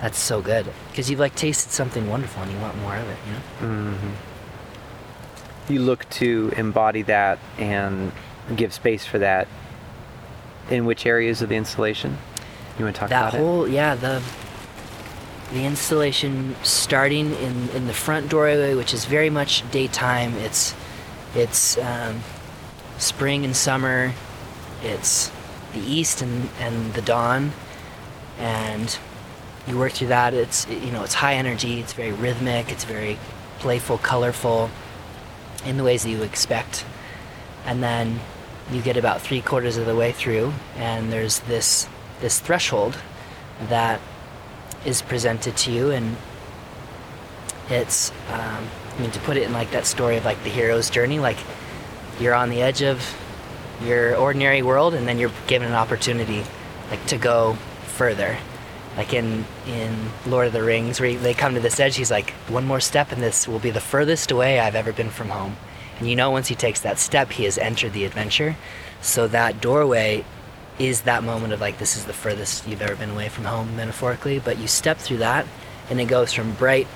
that's 0.00 0.18
so 0.18 0.40
good 0.40 0.66
because 0.90 1.10
you've 1.10 1.20
like 1.20 1.34
tasted 1.34 1.70
something 1.70 2.08
wonderful 2.08 2.42
and 2.42 2.50
you 2.50 2.58
want 2.58 2.74
more 2.78 2.96
of 2.96 3.06
it 3.06 3.18
you 3.26 3.66
know 3.66 3.98
You 5.68 5.80
look 5.80 6.08
to 6.10 6.52
embody 6.56 7.02
that 7.02 7.38
and 7.58 8.12
give 8.56 8.72
space 8.72 9.04
for 9.04 9.18
that. 9.18 9.48
In 10.70 10.84
which 10.84 11.06
areas 11.06 11.42
of 11.42 11.48
the 11.48 11.56
installation? 11.56 12.18
You 12.78 12.84
want 12.84 12.96
to 12.96 13.00
talk 13.00 13.08
about 13.10 13.32
that 13.32 13.38
about 13.38 13.46
whole 13.46 13.68
yeah 13.68 13.94
the 13.94 14.22
the 15.52 15.64
installation 15.64 16.56
starting 16.62 17.34
in 17.34 17.68
in 17.70 17.86
the 17.86 17.92
front 17.92 18.30
doorway 18.30 18.74
which 18.74 18.94
is 18.94 19.04
very 19.04 19.30
much 19.30 19.68
daytime. 19.70 20.34
It's 20.34 20.74
it's 21.34 21.78
um, 21.78 22.22
spring 22.98 23.44
and 23.44 23.56
summer. 23.56 24.12
It's 24.82 25.30
the 25.72 25.80
east 25.80 26.22
and 26.22 26.48
and 26.60 26.94
the 26.94 27.02
dawn. 27.02 27.52
And 28.38 28.96
you 29.66 29.78
work 29.78 29.92
through 29.92 30.08
that. 30.08 30.34
It's 30.34 30.66
you 30.68 30.90
know 30.90 31.02
it's 31.04 31.14
high 31.14 31.34
energy. 31.34 31.80
It's 31.80 31.92
very 31.92 32.12
rhythmic. 32.12 32.70
It's 32.70 32.84
very 32.84 33.18
playful 33.58 33.98
colorful 33.98 34.70
in 35.64 35.76
the 35.76 35.84
ways 35.84 36.02
that 36.02 36.10
you 36.10 36.22
expect. 36.22 36.84
And 37.64 37.82
then 37.82 38.20
you 38.70 38.80
get 38.80 38.96
about 38.96 39.20
three 39.20 39.40
quarters 39.40 39.76
of 39.76 39.86
the 39.86 39.94
way 39.94 40.12
through 40.12 40.52
and 40.76 41.12
there's 41.12 41.40
this 41.40 41.88
this 42.20 42.38
threshold 42.38 42.96
that 43.68 44.00
is 44.84 45.02
presented 45.02 45.56
to 45.56 45.72
you 45.72 45.90
and 45.90 46.16
it's 47.68 48.10
um, 48.30 48.66
i 48.96 49.00
mean 49.00 49.10
to 49.10 49.20
put 49.20 49.36
it 49.36 49.42
in 49.42 49.52
like 49.52 49.70
that 49.72 49.84
story 49.84 50.16
of 50.16 50.24
like 50.24 50.42
the 50.44 50.50
hero's 50.50 50.90
journey 50.90 51.18
like 51.18 51.38
you're 52.20 52.34
on 52.34 52.50
the 52.50 52.62
edge 52.62 52.82
of 52.82 53.16
your 53.84 54.16
ordinary 54.16 54.62
world 54.62 54.94
and 54.94 55.06
then 55.08 55.18
you're 55.18 55.32
given 55.46 55.68
an 55.68 55.74
opportunity 55.74 56.44
like 56.90 57.04
to 57.06 57.18
go 57.18 57.54
further 57.86 58.38
like 58.96 59.14
in 59.14 59.44
in 59.66 60.10
lord 60.26 60.46
of 60.46 60.52
the 60.52 60.62
rings 60.62 61.00
where 61.00 61.14
they 61.16 61.32
come 61.34 61.54
to 61.54 61.60
this 61.60 61.80
edge 61.80 61.96
he's 61.96 62.10
like 62.10 62.30
one 62.48 62.66
more 62.66 62.80
step 62.80 63.10
and 63.10 63.22
this 63.22 63.48
will 63.48 63.58
be 63.58 63.70
the 63.70 63.80
furthest 63.80 64.30
away 64.30 64.60
i've 64.60 64.74
ever 64.74 64.92
been 64.92 65.10
from 65.10 65.30
home. 65.30 65.56
And 65.98 66.10
you 66.10 66.16
know 66.16 66.32
once 66.32 66.48
he 66.48 66.56
takes 66.56 66.80
that 66.80 66.98
step 66.98 67.30
he 67.30 67.44
has 67.44 67.58
entered 67.58 67.92
the 67.92 68.04
adventure. 68.04 68.56
So 69.00 69.28
that 69.28 69.60
doorway 69.60 70.24
is 70.78 71.02
that 71.02 71.22
moment 71.22 71.52
of 71.52 71.60
like 71.60 71.78
this 71.78 71.96
is 71.96 72.06
the 72.06 72.12
furthest 72.12 72.66
you've 72.66 72.82
ever 72.82 72.96
been 72.96 73.10
away 73.10 73.28
from 73.28 73.44
home 73.44 73.76
metaphorically. 73.76 74.40
But 74.40 74.58
you 74.58 74.66
step 74.66 74.98
through 74.98 75.18
that 75.18 75.46
and 75.90 76.00
it 76.00 76.06
goes 76.06 76.32
from 76.32 76.54
bright 76.54 76.88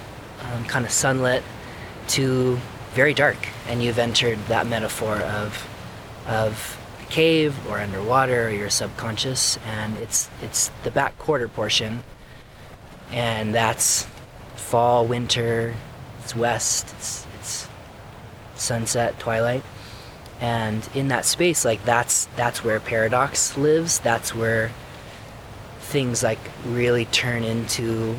um, 0.43 0.65
kind 0.65 0.85
of 0.85 0.91
sunlit 0.91 1.45
to 2.09 2.59
very 2.95 3.15
dark. 3.15 3.37
And 3.69 3.81
you've 3.81 3.99
entered 3.99 4.39
that 4.49 4.67
metaphor 4.67 5.19
of 5.19 5.69
of 6.27 6.77
cave 7.09 7.55
or 7.69 7.79
underwater 7.79 8.49
or 8.49 8.51
your 8.51 8.71
subconscious 8.71 9.59
and 9.67 9.97
it's 9.99 10.29
it's 10.43 10.71
the 10.85 10.91
back 10.91 11.19
quarter 11.19 11.49
portion. 11.49 12.03
And 13.13 13.55
that's 13.55 14.07
fall 14.57 15.07
winter 15.07 15.75
it's 16.21 16.35
west 16.35 16.93
it's, 16.97 17.27
it's 17.39 17.69
sunset 18.57 19.19
twilight. 19.19 19.63
And 20.41 20.89
in 20.95 21.09
that 21.09 21.25
space 21.25 21.65
like 21.65 21.85
that's 21.85 22.27
that's 22.37 22.65
where 22.65 22.81
paradox 22.81 23.57
lives. 23.57 23.99
That's 24.01 24.35
where 24.35 24.71
things 25.81 26.23
like 26.23 26.41
really 26.65 27.05
turn 27.07 27.45
into 27.45 28.19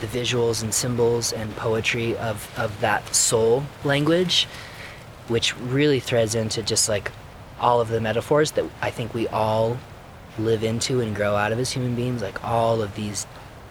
the 0.00 0.06
visuals 0.06 0.62
and 0.62 0.72
symbols 0.72 1.32
and 1.32 1.54
poetry 1.56 2.16
of 2.18 2.52
of 2.58 2.80
that 2.80 3.14
soul 3.14 3.64
language 3.82 4.46
which 5.28 5.56
really 5.58 6.00
threads 6.00 6.34
into 6.34 6.62
just 6.62 6.88
like 6.88 7.10
all 7.60 7.80
of 7.80 7.88
the 7.88 8.00
metaphors 8.00 8.52
that 8.52 8.64
I 8.80 8.90
think 8.90 9.14
we 9.14 9.28
all 9.28 9.78
live 10.38 10.62
into 10.62 11.00
and 11.00 11.14
grow 11.14 11.34
out 11.34 11.52
of 11.52 11.58
as 11.58 11.72
human 11.72 11.94
beings 11.94 12.22
like 12.22 12.44
all 12.44 12.80
of 12.82 12.94
these 12.94 13.26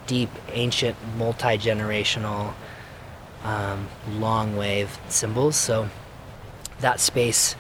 deep 0.05 0.29
ancient 0.51 0.97
multi-generational 1.17 2.53
um, 3.43 3.87
long 4.09 4.57
wave 4.57 4.97
symbols 5.09 5.55
so 5.55 5.89
that 6.79 6.99
space 6.99 7.55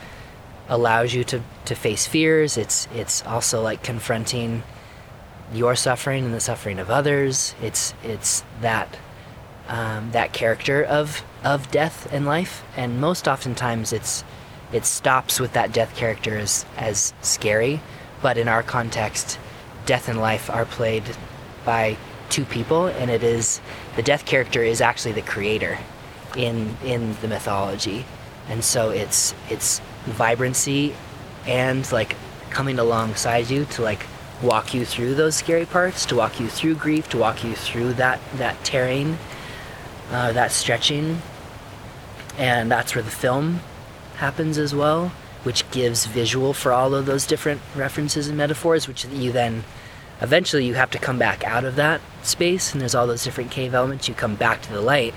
allows 0.69 1.13
you 1.13 1.23
to, 1.23 1.41
to 1.65 1.75
face 1.75 2.05
fears. 2.05 2.57
It's 2.57 2.87
it's 2.93 3.25
also 3.25 3.61
like 3.61 3.83
confronting 3.83 4.63
your 5.53 5.75
suffering 5.75 6.25
and 6.25 6.33
the 6.33 6.39
suffering 6.39 6.79
of 6.79 6.89
others. 6.89 7.55
It's 7.61 7.93
it's 8.03 8.43
that 8.61 8.97
um, 9.67 10.11
that 10.11 10.33
character 10.33 10.83
of 10.83 11.23
of 11.43 11.71
death 11.71 12.11
and 12.11 12.25
life, 12.25 12.63
and 12.75 12.99
most 12.99 13.27
oftentimes 13.27 13.93
it's 13.93 14.23
it 14.71 14.85
stops 14.85 15.39
with 15.39 15.53
that 15.53 15.71
death 15.71 15.95
character 15.95 16.37
as 16.37 16.65
as 16.77 17.13
scary, 17.21 17.81
but 18.21 18.37
in 18.37 18.47
our 18.47 18.63
context, 18.63 19.39
death 19.85 20.09
and 20.09 20.19
life 20.19 20.49
are 20.49 20.65
played 20.65 21.03
by 21.65 21.97
two 22.29 22.45
people, 22.45 22.87
and 22.87 23.09
it 23.09 23.23
is 23.23 23.61
the 23.95 24.03
death 24.03 24.25
character 24.25 24.61
is 24.61 24.81
actually 24.81 25.13
the 25.13 25.21
creator 25.21 25.77
in 26.35 26.75
in 26.83 27.15
the 27.21 27.27
mythology, 27.27 28.05
and 28.49 28.63
so 28.63 28.89
it's 28.89 29.33
it's 29.49 29.79
vibrancy 30.05 30.95
and 31.45 31.89
like 31.91 32.15
coming 32.49 32.79
alongside 32.79 33.49
you 33.49 33.65
to 33.65 33.81
like 33.81 34.05
walk 34.41 34.73
you 34.73 34.85
through 34.85 35.15
those 35.15 35.35
scary 35.35 35.65
parts 35.65 36.05
to 36.05 36.15
walk 36.15 36.39
you 36.39 36.47
through 36.47 36.75
grief 36.75 37.09
to 37.09 37.17
walk 37.17 37.43
you 37.43 37.55
through 37.55 37.91
that 37.93 38.19
that 38.35 38.63
tearing 38.63 39.17
uh, 40.11 40.31
that 40.33 40.51
stretching. 40.51 41.21
And 42.37 42.71
that's 42.71 42.95
where 42.95 43.03
the 43.03 43.11
film 43.11 43.61
happens 44.17 44.57
as 44.57 44.73
well 44.73 45.11
which 45.43 45.69
gives 45.71 46.05
visual 46.05 46.53
for 46.53 46.71
all 46.71 46.93
of 46.93 47.05
those 47.05 47.25
different 47.25 47.61
references 47.75 48.27
and 48.27 48.37
metaphors 48.37 48.87
which 48.87 49.05
you 49.05 49.31
then 49.31 49.63
eventually 50.21 50.65
you 50.65 50.73
have 50.73 50.91
to 50.91 50.97
come 50.97 51.17
back 51.17 51.43
out 51.43 51.63
of 51.63 51.75
that 51.75 52.01
space 52.23 52.73
and 52.73 52.81
there's 52.81 52.95
all 52.95 53.07
those 53.07 53.23
different 53.23 53.51
cave 53.51 53.73
elements 53.73 54.07
you 54.07 54.13
come 54.13 54.35
back 54.35 54.61
to 54.61 54.73
the 54.73 54.81
light 54.81 55.13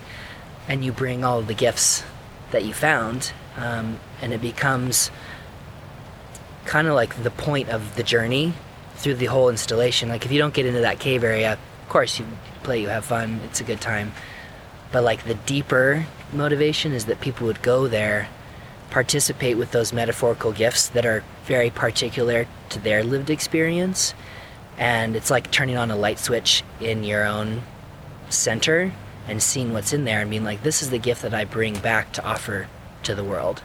and 0.68 0.84
you 0.84 0.92
bring 0.92 1.24
all 1.24 1.42
the 1.42 1.54
gifts 1.54 2.04
that 2.50 2.64
you 2.64 2.72
found 2.72 3.32
um, 3.56 3.98
and 4.22 4.32
it 4.32 4.40
becomes 4.40 5.10
kind 6.64 6.86
of 6.86 6.94
like 6.94 7.22
the 7.22 7.30
point 7.30 7.68
of 7.68 7.96
the 7.96 8.02
journey 8.02 8.54
through 8.94 9.14
the 9.14 9.26
whole 9.26 9.48
installation. 9.48 10.08
Like 10.08 10.24
if 10.24 10.32
you 10.32 10.38
don't 10.38 10.54
get 10.54 10.66
into 10.66 10.80
that 10.80 10.98
cave 10.98 11.24
area, 11.24 11.54
of 11.54 11.88
course 11.88 12.18
you 12.18 12.26
play, 12.62 12.80
you 12.80 12.88
have 12.88 13.04
fun, 13.04 13.40
it's 13.44 13.60
a 13.60 13.64
good 13.64 13.80
time. 13.80 14.12
But 14.92 15.02
like 15.02 15.24
the 15.24 15.34
deeper 15.34 16.06
motivation 16.32 16.92
is 16.92 17.06
that 17.06 17.20
people 17.20 17.46
would 17.46 17.62
go 17.62 17.88
there, 17.88 18.28
participate 18.90 19.56
with 19.56 19.70
those 19.70 19.92
metaphorical 19.92 20.52
gifts 20.52 20.88
that 20.88 21.06
are 21.06 21.24
very 21.44 21.70
particular 21.70 22.46
to 22.70 22.78
their 22.78 23.02
lived 23.04 23.30
experience. 23.30 24.14
And 24.78 25.14
it's 25.14 25.30
like 25.30 25.50
turning 25.50 25.76
on 25.76 25.90
a 25.90 25.96
light 25.96 26.18
switch 26.18 26.62
in 26.80 27.04
your 27.04 27.24
own 27.24 27.62
center 28.28 28.92
and 29.28 29.42
seeing 29.42 29.72
what's 29.72 29.92
in 29.92 30.04
there 30.04 30.20
and 30.20 30.30
being 30.30 30.44
like, 30.44 30.62
this 30.62 30.82
is 30.82 30.90
the 30.90 30.98
gift 30.98 31.22
that 31.22 31.34
I 31.34 31.44
bring 31.44 31.78
back 31.78 32.12
to 32.14 32.24
offer 32.24 32.68
to 33.04 33.14
the 33.14 33.24
world. 33.24 33.62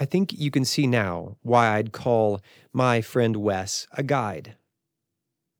I 0.00 0.04
think 0.04 0.32
you 0.32 0.50
can 0.50 0.64
see 0.64 0.86
now 0.86 1.36
why 1.42 1.76
I'd 1.76 1.92
call 1.92 2.40
my 2.72 3.00
friend 3.00 3.36
Wes 3.36 3.88
a 3.92 4.02
guide. 4.02 4.56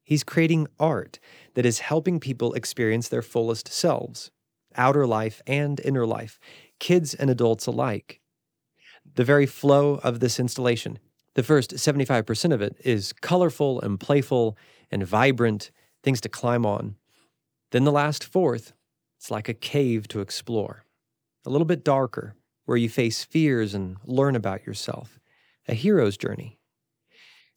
He's 0.05 0.25
creating 0.25 0.69
art 0.79 1.19
that 1.55 1.67
is 1.67 1.81
helping 1.81 2.21
people 2.21 2.55
experience 2.55 3.09
their 3.09 3.21
fullest 3.21 3.69
selves, 3.69 4.31
outer 4.77 5.07
life 5.07 5.43
and 5.47 5.81
inner 5.81 6.07
life, 6.07 6.39
kids 6.79 7.15
and 7.15 7.31
adults 7.31 7.67
alike. 7.67 8.21
The 9.15 9.25
very 9.25 9.47
flow 9.47 9.97
of 10.03 10.21
this 10.21 10.39
installation, 10.39 10.99
the 11.35 11.43
first 11.43 11.73
75% 11.75 12.53
of 12.53 12.61
it 12.61 12.77
is 12.85 13.13
colorful 13.13 13.81
and 13.81 13.99
playful 13.99 14.57
and 14.91 15.07
vibrant, 15.07 15.71
things 16.03 16.21
to 16.23 16.29
climb 16.29 16.65
on. 16.67 16.97
Then 17.71 17.85
the 17.85 17.93
last 17.93 18.25
fourth, 18.25 18.73
it's 19.17 19.31
like 19.31 19.49
a 19.49 19.55
cave 19.55 20.09
to 20.09 20.21
explore, 20.21 20.85
a 21.45 21.51
little 21.51 21.67
bit 21.67 21.85
darker, 21.85 22.35
where 22.65 22.77
you 22.77 22.89
face 22.89 23.25
fears 23.25 23.75
and 23.75 23.97
learn 24.05 24.37
about 24.37 24.67
yourself, 24.67 25.19
a 25.67 25.75
hero's 25.75 26.17
journey. 26.17 26.59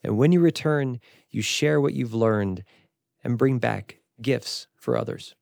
And 0.04 0.18
when 0.18 0.32
you 0.32 0.40
return, 0.40 1.00
you 1.30 1.42
share 1.42 1.80
what 1.80 1.94
you've 1.94 2.14
learned 2.14 2.64
and 3.24 3.38
bring 3.38 3.60
back 3.60 4.00
gifts 4.22 4.68
for 4.76 4.98
others. 4.98 5.36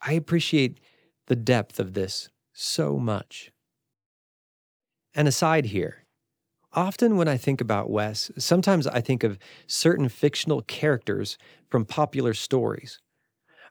I 0.00 0.12
appreciate 0.14 0.80
the 1.26 1.36
depth 1.36 1.78
of 1.78 1.94
this 1.94 2.28
so 2.52 2.98
much. 2.98 3.50
An 5.14 5.26
aside 5.26 5.66
here 5.66 6.02
often 6.74 7.16
when 7.16 7.28
I 7.28 7.36
think 7.36 7.60
about 7.60 7.90
Wes, 7.90 8.30
sometimes 8.38 8.86
I 8.86 9.00
think 9.00 9.22
of 9.24 9.38
certain 9.66 10.08
fictional 10.08 10.62
characters 10.62 11.38
from 11.68 11.84
popular 11.84 12.34
stories. 12.34 12.98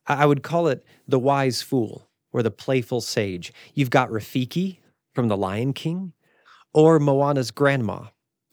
I 0.07 0.25
would 0.25 0.43
call 0.43 0.67
it 0.67 0.85
the 1.07 1.19
wise 1.19 1.61
fool 1.61 2.09
or 2.31 2.43
the 2.43 2.51
playful 2.51 3.01
sage. 3.01 3.53
You've 3.73 3.89
got 3.89 4.09
Rafiki 4.09 4.79
from 5.13 5.27
The 5.27 5.37
Lion 5.37 5.73
King, 5.73 6.13
or 6.73 6.99
Moana's 6.99 7.51
grandma, 7.51 8.05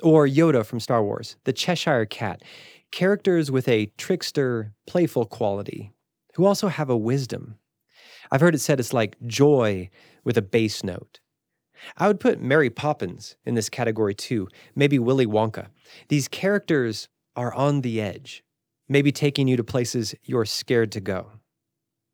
or 0.02 0.26
Yoda 0.26 0.64
from 0.66 0.80
Star 0.80 1.02
Wars, 1.02 1.36
the 1.44 1.52
Cheshire 1.52 2.04
Cat, 2.04 2.42
characters 2.90 3.50
with 3.50 3.68
a 3.68 3.86
trickster, 3.96 4.72
playful 4.86 5.26
quality, 5.26 5.92
who 6.34 6.44
also 6.44 6.68
have 6.68 6.90
a 6.90 6.96
wisdom. 6.96 7.56
I've 8.30 8.40
heard 8.40 8.54
it 8.54 8.60
said 8.60 8.80
it's 8.80 8.92
like 8.92 9.16
joy 9.26 9.90
with 10.24 10.36
a 10.36 10.42
bass 10.42 10.84
note. 10.84 11.20
I 11.96 12.08
would 12.08 12.20
put 12.20 12.40
Mary 12.40 12.70
Poppins 12.70 13.36
in 13.44 13.54
this 13.54 13.68
category 13.68 14.14
too, 14.14 14.48
maybe 14.74 14.98
Willy 14.98 15.26
Wonka. 15.26 15.68
These 16.08 16.28
characters 16.28 17.08
are 17.36 17.54
on 17.54 17.82
the 17.82 18.00
edge, 18.00 18.42
maybe 18.88 19.12
taking 19.12 19.46
you 19.48 19.56
to 19.56 19.64
places 19.64 20.14
you're 20.24 20.44
scared 20.44 20.90
to 20.92 21.00
go. 21.00 21.32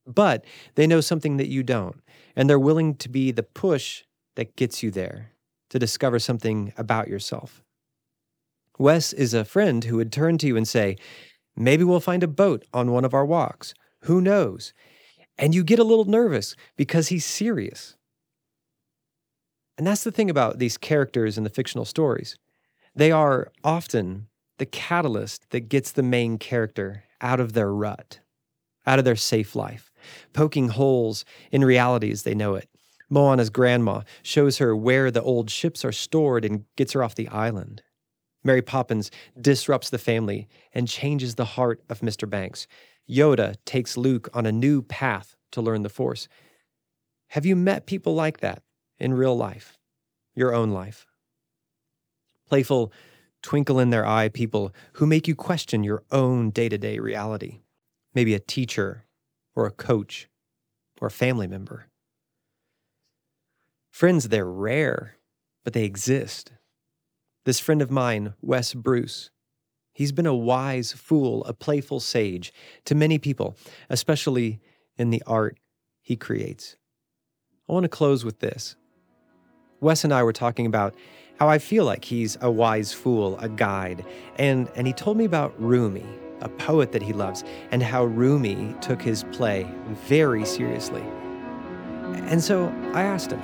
But 0.06 0.44
they 0.74 0.86
know 0.86 1.00
something 1.00 1.38
that 1.38 1.48
you 1.48 1.62
don't, 1.62 2.00
and 2.36 2.48
they're 2.48 2.58
willing 2.58 2.94
to 2.96 3.08
be 3.08 3.30
the 3.30 3.42
push 3.42 4.04
that 4.36 4.56
gets 4.56 4.82
you 4.82 4.90
there 4.90 5.32
to 5.70 5.78
discover 5.78 6.18
something 6.18 6.72
about 6.76 7.08
yourself. 7.08 7.62
Wes 8.78 9.12
is 9.12 9.32
a 9.32 9.44
friend 9.44 9.84
who 9.84 9.96
would 9.96 10.12
turn 10.12 10.36
to 10.38 10.46
you 10.46 10.56
and 10.56 10.68
say, 10.68 10.96
Maybe 11.56 11.84
we'll 11.84 12.00
find 12.00 12.22
a 12.22 12.28
boat 12.28 12.64
on 12.74 12.90
one 12.90 13.04
of 13.04 13.14
our 13.14 13.24
walks. 13.24 13.74
Who 14.02 14.20
knows? 14.20 14.74
And 15.38 15.54
you 15.54 15.64
get 15.64 15.78
a 15.78 15.84
little 15.84 16.04
nervous 16.04 16.54
because 16.76 17.08
he's 17.08 17.24
serious. 17.24 17.96
And 19.76 19.86
that's 19.86 20.04
the 20.04 20.12
thing 20.12 20.30
about 20.30 20.58
these 20.58 20.78
characters 20.78 21.36
in 21.36 21.44
the 21.44 21.50
fictional 21.50 21.84
stories. 21.84 22.36
They 22.94 23.10
are 23.10 23.50
often 23.64 24.28
the 24.58 24.66
catalyst 24.66 25.50
that 25.50 25.68
gets 25.68 25.90
the 25.90 26.02
main 26.02 26.38
character 26.38 27.04
out 27.20 27.40
of 27.40 27.54
their 27.54 27.72
rut, 27.72 28.20
out 28.86 29.00
of 29.00 29.04
their 29.04 29.16
safe 29.16 29.56
life, 29.56 29.90
poking 30.32 30.68
holes 30.68 31.24
in 31.50 31.64
reality 31.64 32.12
as 32.12 32.22
they 32.22 32.34
know 32.34 32.54
it. 32.54 32.68
Moana's 33.10 33.50
grandma 33.50 34.02
shows 34.22 34.58
her 34.58 34.76
where 34.76 35.10
the 35.10 35.22
old 35.22 35.50
ships 35.50 35.84
are 35.84 35.92
stored 35.92 36.44
and 36.44 36.64
gets 36.76 36.92
her 36.92 37.02
off 37.02 37.14
the 37.16 37.28
island. 37.28 37.82
Mary 38.44 38.62
Poppins 38.62 39.10
disrupts 39.40 39.90
the 39.90 39.98
family 39.98 40.48
and 40.72 40.86
changes 40.86 41.34
the 41.34 41.44
heart 41.44 41.82
of 41.88 42.00
Mr. 42.00 42.28
Banks. 42.28 42.66
Yoda 43.08 43.56
takes 43.64 43.96
Luke 43.96 44.28
on 44.32 44.46
a 44.46 44.52
new 44.52 44.82
path 44.82 45.36
to 45.52 45.60
learn 45.60 45.82
the 45.82 45.88
Force. 45.88 46.28
Have 47.28 47.44
you 47.44 47.56
met 47.56 47.86
people 47.86 48.14
like 48.14 48.40
that 48.40 48.62
in 48.98 49.14
real 49.14 49.36
life, 49.36 49.78
your 50.34 50.54
own 50.54 50.70
life? 50.70 51.06
Playful, 52.48 52.92
twinkle 53.42 53.78
in 53.78 53.90
their 53.90 54.06
eye 54.06 54.28
people 54.28 54.72
who 54.94 55.06
make 55.06 55.28
you 55.28 55.34
question 55.34 55.84
your 55.84 56.02
own 56.10 56.50
day 56.50 56.68
to 56.68 56.78
day 56.78 56.98
reality. 56.98 57.60
Maybe 58.14 58.34
a 58.34 58.40
teacher 58.40 59.04
or 59.54 59.66
a 59.66 59.72
coach 59.72 60.28
or 61.00 61.08
a 61.08 61.10
family 61.10 61.46
member. 61.46 61.86
Friends, 63.90 64.28
they're 64.28 64.44
rare, 64.44 65.16
but 65.62 65.72
they 65.72 65.84
exist. 65.84 66.52
This 67.44 67.60
friend 67.60 67.82
of 67.82 67.90
mine, 67.90 68.34
Wes 68.40 68.72
Bruce, 68.72 69.30
he's 69.94 70.12
been 70.12 70.26
a 70.26 70.34
wise 70.34 70.92
fool, 70.92 71.42
a 71.44 71.54
playful 71.54 72.00
sage 72.00 72.52
to 72.84 72.94
many 72.94 73.18
people, 73.18 73.56
especially 73.88 74.60
in 74.98 75.10
the 75.10 75.22
art 75.26 75.58
he 76.02 76.16
creates. 76.16 76.76
I 77.68 77.72
want 77.72 77.84
to 77.84 77.88
close 77.88 78.24
with 78.24 78.40
this. 78.40 78.76
Wes 79.80 80.04
and 80.04 80.12
I 80.12 80.22
were 80.22 80.32
talking 80.32 80.66
about 80.66 80.94
how 81.38 81.48
I 81.48 81.58
feel 81.58 81.84
like 81.84 82.04
he's 82.04 82.36
a 82.40 82.50
wise 82.50 82.92
fool, 82.92 83.38
a 83.38 83.48
guide, 83.48 84.04
and, 84.36 84.68
and 84.76 84.86
he 84.86 84.92
told 84.92 85.16
me 85.16 85.24
about 85.24 85.58
Rumi, 85.60 86.04
a 86.40 86.48
poet 86.48 86.92
that 86.92 87.02
he 87.02 87.12
loves, 87.12 87.42
and 87.70 87.82
how 87.82 88.04
Rumi 88.04 88.74
took 88.80 89.00
his 89.00 89.24
play 89.32 89.68
very 90.06 90.44
seriously. 90.44 91.02
And 92.28 92.42
so 92.42 92.68
I 92.92 93.02
asked 93.02 93.32
him, 93.32 93.40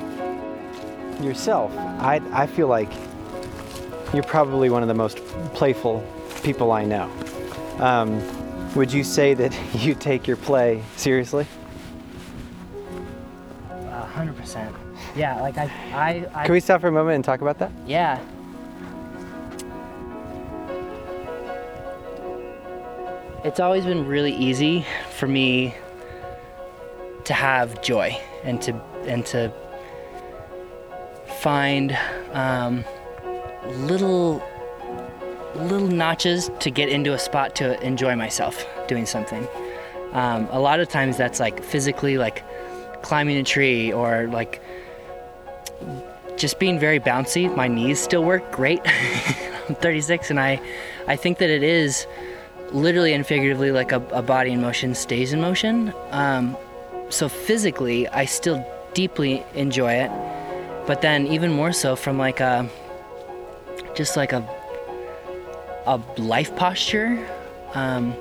Yourself, 1.24 1.70
I, 1.76 2.20
I 2.32 2.46
feel 2.46 2.68
like 2.68 2.90
you're 4.14 4.22
probably 4.22 4.70
one 4.70 4.82
of 4.82 4.88
the 4.88 4.94
most 4.94 5.18
playful 5.52 6.02
people 6.42 6.72
I 6.72 6.84
know. 6.84 7.10
Um, 7.78 8.22
would 8.74 8.92
you 8.92 9.04
say 9.04 9.34
that 9.34 9.56
you 9.74 9.94
take 9.94 10.26
your 10.26 10.36
play 10.36 10.82
seriously? 10.96 11.46
Hundred 14.12 14.36
percent. 14.36 14.74
Yeah, 15.16 15.40
like 15.40 15.56
I, 15.56 15.70
I, 15.94 16.28
I 16.34 16.44
Can 16.44 16.52
we 16.52 16.60
stop 16.60 16.82
for 16.82 16.88
a 16.88 16.92
moment 16.92 17.14
and 17.14 17.24
talk 17.24 17.40
about 17.40 17.58
that? 17.58 17.70
yeah. 17.86 18.18
It's 23.42 23.58
always 23.60 23.86
been 23.86 24.06
really 24.06 24.34
easy 24.34 24.84
for 25.16 25.26
me 25.26 25.74
to 27.24 27.32
have 27.32 27.80
joy 27.80 28.20
and 28.44 28.60
to 28.62 28.74
and 29.06 29.24
to 29.26 29.50
find 31.40 31.96
um, 32.32 32.84
little 33.64 34.42
little 35.60 35.88
notches 35.88 36.50
to 36.60 36.70
get 36.70 36.88
into 36.88 37.12
a 37.12 37.18
spot 37.18 37.54
to 37.56 37.80
enjoy 37.84 38.16
myself 38.16 38.66
doing 38.88 39.06
something. 39.06 39.46
Um, 40.12 40.48
a 40.50 40.58
lot 40.58 40.80
of 40.80 40.88
times 40.88 41.16
that's 41.16 41.38
like 41.40 41.62
physically 41.62 42.18
like 42.18 42.44
climbing 43.02 43.36
a 43.36 43.42
tree 43.42 43.92
or 43.92 44.26
like 44.28 44.62
just 46.36 46.58
being 46.58 46.78
very 46.78 46.98
bouncy. 46.98 47.54
My 47.54 47.68
knees 47.68 48.00
still 48.00 48.24
work 48.24 48.50
great. 48.50 48.80
I'm 49.68 49.74
36 49.76 50.30
and 50.30 50.40
I 50.40 50.60
I 51.06 51.16
think 51.16 51.38
that 51.38 51.50
it 51.50 51.62
is 51.62 52.06
literally 52.72 53.12
and 53.12 53.26
figuratively 53.26 53.72
like 53.72 53.92
a, 53.92 54.02
a 54.12 54.22
body 54.22 54.52
in 54.52 54.60
motion 54.60 54.94
stays 54.94 55.32
in 55.32 55.40
motion. 55.40 55.92
Um, 56.10 56.56
so 57.08 57.28
physically 57.28 58.08
I 58.08 58.24
still 58.24 58.64
deeply 58.94 59.44
enjoy 59.54 59.92
it. 59.92 60.10
But 60.86 61.02
then 61.02 61.26
even 61.26 61.52
more 61.52 61.72
so 61.72 61.94
from 61.94 62.18
like 62.18 62.40
a 62.40 62.68
just 63.94 64.16
like 64.16 64.32
a 64.32 64.59
a 65.86 66.00
life 66.18 66.54
posture. 66.56 67.26
Um, 67.74 68.14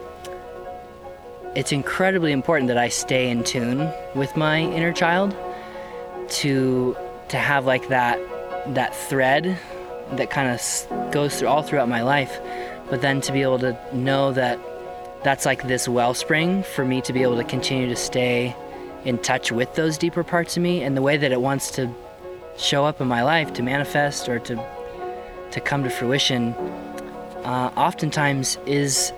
it's 1.55 1.72
incredibly 1.72 2.32
important 2.32 2.68
that 2.68 2.78
I 2.78 2.89
stay 2.89 3.30
in 3.30 3.43
tune 3.43 3.91
with 4.16 4.36
my 4.38 4.60
inner 4.60 4.93
child 4.93 5.36
to 6.30 6.95
to 7.30 7.38
have 7.38 7.66
like 7.66 7.88
that 7.89 8.20
that 8.76 8.95
thread 8.95 9.57
that 10.12 10.30
kind 10.30 10.49
of 10.49 11.12
goes 11.12 11.39
through 11.39 11.47
all 11.47 11.64
throughout 11.64 11.89
my 11.89 12.03
life 12.03 12.39
but 12.89 13.01
then 13.01 13.22
to 13.22 13.32
be 13.32 13.41
able 13.41 13.60
to 13.60 13.78
know 13.95 14.32
that 14.32 14.60
that's 15.24 15.45
like 15.45 15.68
this 15.68 15.88
wellspring 15.88 16.64
for 16.64 16.86
me 16.86 17.01
to 17.01 17.14
be 17.14 17.24
able 17.24 17.36
to 17.36 17.43
continue 17.43 17.88
to 17.88 17.95
stay 17.95 18.55
in 19.05 19.18
touch 19.18 19.51
with 19.51 19.74
those 19.76 19.97
deeper 19.97 20.24
parts 20.24 20.55
of 20.55 20.64
me 20.64 20.84
and 20.84 20.95
the 20.95 21.01
way 21.01 21.18
that 21.18 21.32
it 21.32 21.41
wants 21.41 21.72
to 21.72 21.89
show 22.57 22.86
up 22.86 23.01
in 23.01 23.07
my 23.07 23.24
life 23.24 23.53
to 23.53 23.64
manifest 23.64 24.30
or 24.30 24.39
to 24.39 24.55
to 25.51 25.60
come 25.60 25.84
to 25.84 25.89
fruition 25.89 26.53
uh, 27.44 27.72
oftentimes 27.76 28.58
is 28.66 29.14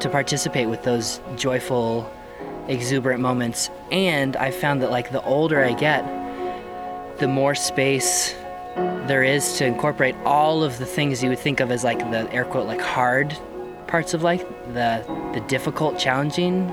to 0.00 0.08
participate 0.10 0.68
with 0.68 0.82
those 0.82 1.20
joyful 1.36 2.10
exuberant 2.68 3.20
moments. 3.20 3.70
And 3.92 4.36
i 4.36 4.50
found 4.50 4.82
that 4.82 4.90
like 4.90 5.12
the 5.12 5.22
older 5.22 5.64
i 5.64 5.72
get 5.72 6.04
the 7.18 7.28
more 7.28 7.54
space 7.54 8.34
there 9.06 9.22
is 9.22 9.56
to 9.58 9.64
incorporate 9.64 10.14
all 10.24 10.62
of 10.62 10.78
the 10.78 10.84
things 10.84 11.22
you 11.22 11.30
would 11.30 11.38
think 11.38 11.60
of 11.60 11.70
as 11.70 11.84
like 11.84 11.98
the 12.10 12.30
air 12.32 12.44
quote 12.44 12.66
like 12.66 12.80
hard 12.80 13.36
parts 13.86 14.14
of 14.14 14.22
life 14.22 14.44
the 14.74 15.04
the 15.32 15.40
difficult 15.48 15.98
challenging 15.98 16.68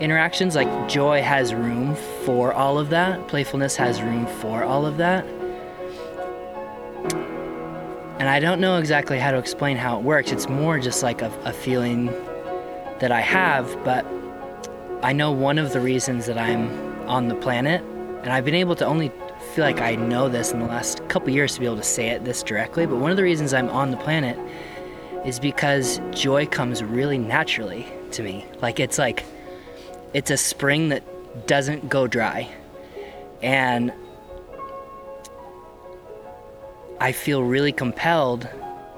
interactions 0.00 0.54
like 0.54 0.88
joy 0.88 1.20
has 1.20 1.54
room 1.54 1.94
for 2.24 2.54
all 2.54 2.78
of 2.78 2.88
that. 2.90 3.28
Playfulness 3.28 3.76
has 3.76 4.00
room 4.00 4.26
for 4.26 4.64
all 4.64 4.86
of 4.86 4.96
that 4.96 5.26
and 8.20 8.28
i 8.28 8.38
don't 8.38 8.60
know 8.60 8.78
exactly 8.78 9.18
how 9.18 9.32
to 9.32 9.38
explain 9.38 9.76
how 9.76 9.98
it 9.98 10.04
works 10.04 10.30
it's 10.30 10.48
more 10.48 10.78
just 10.78 11.02
like 11.02 11.22
a, 11.22 11.32
a 11.44 11.52
feeling 11.52 12.06
that 13.00 13.10
i 13.10 13.20
have 13.20 13.66
but 13.84 14.06
i 15.02 15.12
know 15.12 15.32
one 15.32 15.58
of 15.58 15.72
the 15.72 15.80
reasons 15.80 16.26
that 16.26 16.38
i'm 16.38 16.68
on 17.08 17.26
the 17.26 17.34
planet 17.34 17.82
and 18.22 18.28
i've 18.28 18.44
been 18.44 18.54
able 18.54 18.76
to 18.76 18.86
only 18.86 19.10
feel 19.54 19.64
like 19.64 19.80
i 19.80 19.96
know 19.96 20.28
this 20.28 20.52
in 20.52 20.60
the 20.60 20.66
last 20.66 21.06
couple 21.08 21.30
years 21.30 21.54
to 21.54 21.60
be 21.60 21.66
able 21.66 21.76
to 21.76 21.82
say 21.82 22.10
it 22.10 22.24
this 22.24 22.42
directly 22.44 22.86
but 22.86 22.96
one 22.96 23.10
of 23.10 23.16
the 23.16 23.22
reasons 23.22 23.52
i'm 23.52 23.68
on 23.70 23.90
the 23.90 23.96
planet 23.96 24.38
is 25.26 25.40
because 25.40 26.00
joy 26.12 26.46
comes 26.46 26.84
really 26.84 27.18
naturally 27.18 27.86
to 28.12 28.22
me 28.22 28.46
like 28.62 28.78
it's 28.78 28.98
like 28.98 29.24
it's 30.12 30.30
a 30.30 30.36
spring 30.36 30.88
that 30.88 31.02
doesn't 31.46 31.88
go 31.88 32.06
dry. 32.06 32.48
And 33.42 33.92
I 37.00 37.12
feel 37.12 37.42
really 37.42 37.72
compelled 37.72 38.48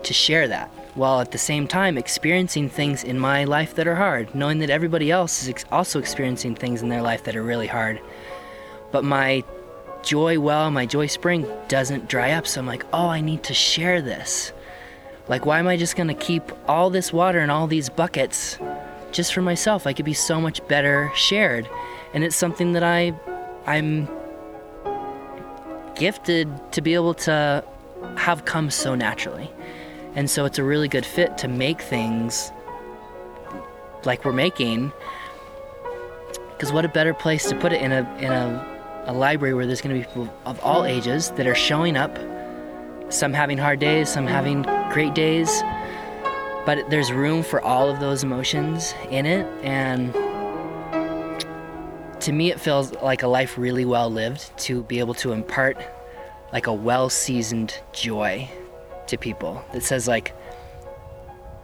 to 0.02 0.12
share 0.12 0.48
that 0.48 0.68
while 0.94 1.20
at 1.20 1.30
the 1.30 1.38
same 1.38 1.66
time 1.66 1.96
experiencing 1.96 2.68
things 2.68 3.02
in 3.04 3.18
my 3.18 3.44
life 3.44 3.74
that 3.76 3.86
are 3.86 3.94
hard, 3.94 4.34
knowing 4.34 4.58
that 4.58 4.70
everybody 4.70 5.10
else 5.10 5.42
is 5.42 5.48
ex- 5.48 5.64
also 5.72 5.98
experiencing 5.98 6.54
things 6.54 6.82
in 6.82 6.88
their 6.88 7.00
life 7.00 7.24
that 7.24 7.36
are 7.36 7.42
really 7.42 7.66
hard. 7.66 8.00
But 8.90 9.04
my 9.04 9.42
joy 10.02 10.38
well, 10.38 10.70
my 10.70 10.84
joy 10.84 11.06
spring 11.06 11.46
doesn't 11.68 12.08
dry 12.08 12.32
up. 12.32 12.46
So 12.46 12.60
I'm 12.60 12.66
like, 12.66 12.84
oh, 12.92 13.08
I 13.08 13.20
need 13.20 13.44
to 13.44 13.54
share 13.54 14.02
this. 14.02 14.52
Like, 15.28 15.46
why 15.46 15.60
am 15.60 15.68
I 15.68 15.76
just 15.76 15.96
gonna 15.96 16.14
keep 16.14 16.42
all 16.68 16.90
this 16.90 17.12
water 17.12 17.40
in 17.40 17.48
all 17.48 17.66
these 17.66 17.88
buckets 17.88 18.58
just 19.12 19.32
for 19.32 19.40
myself? 19.40 19.86
I 19.86 19.92
could 19.92 20.04
be 20.04 20.12
so 20.12 20.40
much 20.40 20.66
better 20.68 21.10
shared. 21.14 21.68
And 22.12 22.24
it's 22.24 22.36
something 22.36 22.72
that 22.72 22.82
I, 22.82 23.14
I'm 23.66 24.08
gifted 25.94 26.50
to 26.72 26.82
be 26.82 26.94
able 26.94 27.14
to 27.14 27.64
have 28.16 28.44
come 28.44 28.70
so 28.70 28.94
naturally. 28.94 29.50
And 30.14 30.28
so 30.28 30.44
it's 30.44 30.58
a 30.58 30.64
really 30.64 30.88
good 30.88 31.06
fit 31.06 31.38
to 31.38 31.48
make 31.48 31.80
things 31.80 32.52
like 34.04 34.24
we're 34.24 34.32
making. 34.32 34.92
Because 36.50 36.72
what 36.72 36.84
a 36.84 36.88
better 36.88 37.14
place 37.14 37.48
to 37.48 37.56
put 37.56 37.72
it 37.72 37.80
in 37.80 37.92
a 37.92 38.00
in 38.18 38.30
a, 38.32 39.04
a 39.06 39.12
library 39.12 39.54
where 39.54 39.66
there's 39.66 39.80
going 39.80 39.94
to 39.94 40.00
be 40.00 40.06
people 40.06 40.32
of 40.44 40.60
all 40.60 40.84
ages 40.84 41.30
that 41.32 41.46
are 41.46 41.54
showing 41.54 41.96
up. 41.96 42.18
Some 43.10 43.32
having 43.32 43.58
hard 43.58 43.78
days, 43.78 44.08
some 44.08 44.26
having 44.26 44.62
great 44.90 45.14
days, 45.14 45.62
but 46.64 46.88
there's 46.88 47.12
room 47.12 47.42
for 47.42 47.60
all 47.60 47.90
of 47.90 48.00
those 48.00 48.22
emotions 48.22 48.94
in 49.10 49.26
it. 49.26 49.46
And 49.62 50.14
to 52.22 52.32
me, 52.32 52.50
it 52.50 52.60
feels 52.60 52.92
like 52.94 53.22
a 53.22 53.28
life 53.28 53.58
really 53.58 53.84
well 53.84 54.10
lived 54.10 54.56
to 54.58 54.82
be 54.84 54.98
able 54.98 55.14
to 55.14 55.32
impart 55.32 55.76
like 56.52 56.66
a 56.66 56.72
well 56.72 57.08
seasoned 57.08 57.80
joy 57.92 58.48
to 59.06 59.16
people 59.16 59.64
that 59.72 59.82
says 59.82 60.06
like 60.06 60.34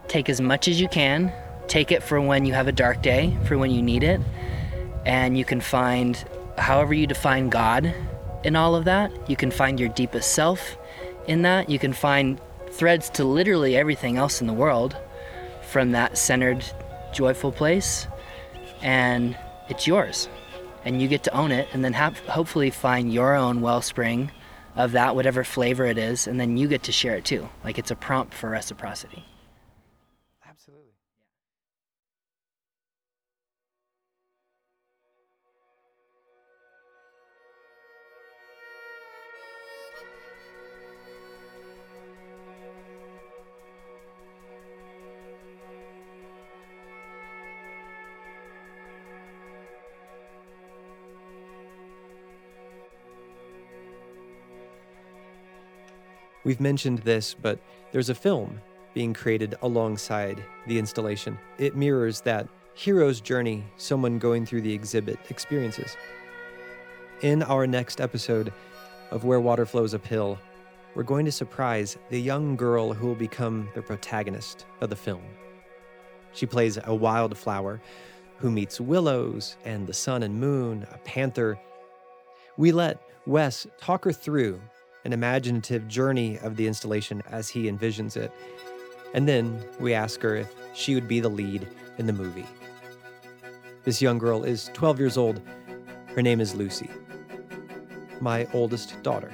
take 0.07 0.29
as 0.29 0.41
much 0.41 0.67
as 0.67 0.81
you 0.81 0.87
can 0.87 1.31
take 1.67 1.91
it 1.91 2.01
for 2.01 2.19
when 2.19 2.45
you 2.45 2.53
have 2.53 2.67
a 2.67 2.71
dark 2.71 3.01
day 3.01 3.37
for 3.45 3.57
when 3.57 3.71
you 3.71 3.81
need 3.81 4.03
it 4.03 4.19
and 5.05 5.37
you 5.37 5.45
can 5.45 5.61
find 5.61 6.25
however 6.57 6.93
you 6.93 7.07
define 7.07 7.49
god 7.49 7.93
in 8.43 8.55
all 8.55 8.75
of 8.75 8.85
that 8.85 9.11
you 9.29 9.35
can 9.35 9.51
find 9.51 9.79
your 9.79 9.89
deepest 9.89 10.33
self 10.33 10.77
in 11.27 11.43
that 11.43 11.69
you 11.69 11.77
can 11.77 11.93
find 11.93 12.41
threads 12.71 13.09
to 13.09 13.23
literally 13.23 13.75
everything 13.75 14.17
else 14.17 14.41
in 14.41 14.47
the 14.47 14.53
world 14.53 14.97
from 15.61 15.91
that 15.91 16.17
centered 16.17 16.63
joyful 17.13 17.51
place 17.51 18.07
and 18.81 19.37
it's 19.69 19.85
yours 19.85 20.27
and 20.85 21.01
you 21.01 21.07
get 21.07 21.23
to 21.23 21.35
own 21.35 21.51
it 21.51 21.67
and 21.73 21.83
then 21.83 21.93
have 21.93 22.17
hopefully 22.19 22.69
find 22.69 23.13
your 23.13 23.35
own 23.35 23.61
wellspring 23.61 24.31
of 24.75 24.91
that, 24.93 25.15
whatever 25.15 25.43
flavor 25.43 25.85
it 25.85 25.97
is, 25.97 26.27
and 26.27 26.39
then 26.39 26.57
you 26.57 26.67
get 26.67 26.83
to 26.83 26.91
share 26.91 27.15
it 27.15 27.25
too. 27.25 27.49
Like 27.63 27.77
it's 27.77 27.91
a 27.91 27.95
prompt 27.95 28.33
for 28.33 28.49
reciprocity. 28.49 29.25
Absolutely. 30.47 30.88
We've 56.49 56.59
mentioned 56.59 56.97
this, 57.03 57.35
but 57.35 57.59
there's 57.91 58.09
a 58.09 58.15
film 58.15 58.59
being 58.95 59.13
created 59.13 59.53
alongside 59.61 60.43
the 60.65 60.79
installation. 60.79 61.37
It 61.59 61.75
mirrors 61.75 62.21
that 62.21 62.47
hero's 62.73 63.21
journey 63.21 63.63
someone 63.77 64.17
going 64.17 64.47
through 64.47 64.61
the 64.61 64.73
exhibit 64.73 65.19
experiences. 65.29 65.95
In 67.21 67.43
our 67.43 67.67
next 67.67 68.01
episode 68.01 68.51
of 69.11 69.25
Where 69.25 69.39
Water 69.39 69.67
Flows 69.67 69.93
Uphill, 69.93 70.39
we're 70.95 71.03
going 71.03 71.23
to 71.25 71.31
surprise 71.31 71.99
the 72.09 72.19
young 72.19 72.55
girl 72.55 72.93
who 72.93 73.05
will 73.05 73.13
become 73.13 73.69
the 73.75 73.83
protagonist 73.83 74.65
of 74.81 74.89
the 74.89 74.95
film. 74.95 75.21
She 76.33 76.47
plays 76.47 76.79
a 76.83 76.95
wildflower 76.95 77.79
who 78.37 78.49
meets 78.49 78.81
willows 78.81 79.55
and 79.65 79.85
the 79.85 79.93
sun 79.93 80.23
and 80.23 80.39
moon, 80.39 80.87
a 80.91 80.97
panther. 80.97 81.59
We 82.57 82.71
let 82.71 82.99
Wes 83.27 83.67
talk 83.79 84.03
her 84.05 84.11
through 84.11 84.59
an 85.05 85.13
imaginative 85.13 85.87
journey 85.87 86.37
of 86.39 86.55
the 86.55 86.67
installation 86.67 87.21
as 87.29 87.49
he 87.49 87.69
envisions 87.69 88.17
it. 88.17 88.31
And 89.13 89.27
then 89.27 89.63
we 89.79 89.93
ask 89.93 90.21
her 90.21 90.35
if 90.35 90.53
she 90.73 90.95
would 90.95 91.07
be 91.07 91.19
the 91.19 91.29
lead 91.29 91.67
in 91.97 92.05
the 92.05 92.13
movie. 92.13 92.45
This 93.83 94.01
young 94.01 94.17
girl 94.17 94.43
is 94.43 94.69
12 94.73 94.99
years 94.99 95.17
old. 95.17 95.41
Her 96.15 96.21
name 96.21 96.41
is 96.41 96.53
Lucy, 96.53 96.89
my 98.19 98.47
oldest 98.53 99.01
daughter. 99.03 99.31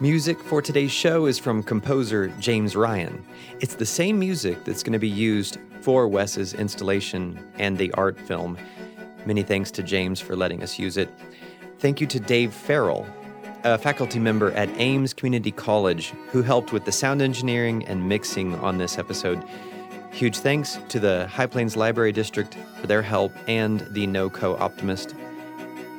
Music 0.00 0.38
for 0.40 0.60
today's 0.60 0.90
show 0.90 1.26
is 1.26 1.38
from 1.38 1.62
composer 1.62 2.28
James 2.40 2.74
Ryan. 2.74 3.24
It's 3.60 3.76
the 3.76 3.86
same 3.86 4.18
music 4.18 4.64
that's 4.64 4.82
going 4.82 4.92
to 4.92 4.98
be 4.98 5.08
used 5.08 5.58
for 5.82 6.08
Wes's 6.08 6.52
installation 6.52 7.38
and 7.58 7.78
the 7.78 7.92
art 7.92 8.18
film. 8.18 8.58
Many 9.26 9.42
thanks 9.42 9.70
to 9.72 9.82
James 9.82 10.20
for 10.20 10.36
letting 10.36 10.62
us 10.62 10.78
use 10.78 10.96
it. 10.96 11.08
Thank 11.78 12.00
you 12.00 12.06
to 12.08 12.20
Dave 12.20 12.52
Farrell, 12.52 13.06
a 13.64 13.78
faculty 13.78 14.18
member 14.18 14.52
at 14.52 14.68
Aims 14.76 15.14
Community 15.14 15.50
College, 15.50 16.12
who 16.28 16.42
helped 16.42 16.72
with 16.72 16.84
the 16.84 16.92
sound 16.92 17.22
engineering 17.22 17.86
and 17.86 18.08
mixing 18.08 18.54
on 18.56 18.78
this 18.78 18.98
episode. 18.98 19.42
Huge 20.10 20.38
thanks 20.38 20.78
to 20.90 21.00
the 21.00 21.26
High 21.26 21.46
Plains 21.46 21.76
Library 21.76 22.12
District 22.12 22.56
for 22.80 22.86
their 22.86 23.02
help 23.02 23.32
and 23.48 23.80
the 23.90 24.06
NoCo 24.06 24.60
Optimist. 24.60 25.14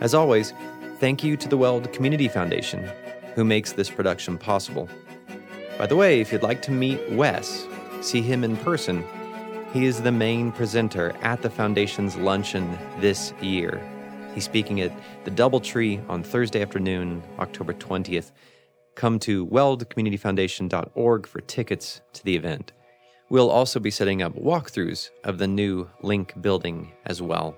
As 0.01 0.13
always, 0.13 0.53
thank 0.99 1.23
you 1.23 1.35
to 1.35 1.49
the 1.49 1.57
Weld 1.57 1.91
Community 1.91 2.27
Foundation, 2.27 2.89
who 3.33 3.43
makes 3.43 3.73
this 3.73 3.89
production 3.89 4.37
possible. 4.37 4.87
By 5.77 5.87
the 5.87 5.95
way, 5.95 6.21
if 6.21 6.31
you'd 6.31 6.43
like 6.43 6.61
to 6.63 6.71
meet 6.71 7.11
Wes, 7.11 7.65
see 8.01 8.21
him 8.21 8.43
in 8.43 8.55
person, 8.57 9.03
he 9.75 9.83
is 9.85 10.01
the 10.01 10.11
main 10.11 10.53
presenter 10.53 11.13
at 11.21 11.41
the 11.41 11.49
Foundation's 11.49 12.15
luncheon 12.15 12.79
this 13.01 13.33
year. 13.41 13.85
He's 14.33 14.45
speaking 14.45 14.79
at 14.79 14.93
the 15.25 15.31
Doubletree 15.31 16.01
on 16.09 16.23
Thursday 16.23 16.61
afternoon, 16.61 17.21
October 17.39 17.73
20th. 17.73 18.31
Come 18.95 19.19
to 19.19 19.45
weldcommunityfoundation.org 19.47 21.27
for 21.27 21.41
tickets 21.41 21.99
to 22.13 22.23
the 22.23 22.37
event. 22.37 22.71
We'll 23.29 23.51
also 23.51 23.81
be 23.81 23.91
setting 23.91 24.21
up 24.21 24.33
walkthroughs 24.35 25.09
of 25.25 25.39
the 25.39 25.47
new 25.47 25.89
LINC 26.01 26.41
building 26.41 26.93
as 27.05 27.21
well. 27.21 27.57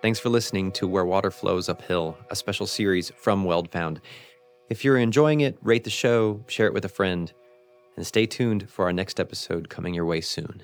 Thanks 0.00 0.18
for 0.18 0.30
listening 0.30 0.72
to 0.72 0.88
Where 0.88 1.04
Water 1.04 1.30
Flows 1.30 1.68
Uphill, 1.68 2.16
a 2.30 2.36
special 2.36 2.66
series 2.66 3.12
from 3.18 3.44
WeldFound. 3.44 3.98
If 4.70 4.82
you're 4.82 4.96
enjoying 4.96 5.42
it, 5.42 5.58
rate 5.60 5.84
the 5.84 5.90
show, 5.90 6.42
share 6.46 6.68
it 6.68 6.72
with 6.72 6.86
a 6.86 6.88
friend, 6.88 7.30
and 7.96 8.06
stay 8.06 8.24
tuned 8.24 8.70
for 8.70 8.86
our 8.86 8.94
next 8.94 9.20
episode 9.20 9.68
coming 9.68 9.92
your 9.92 10.06
way 10.06 10.22
soon. 10.22 10.62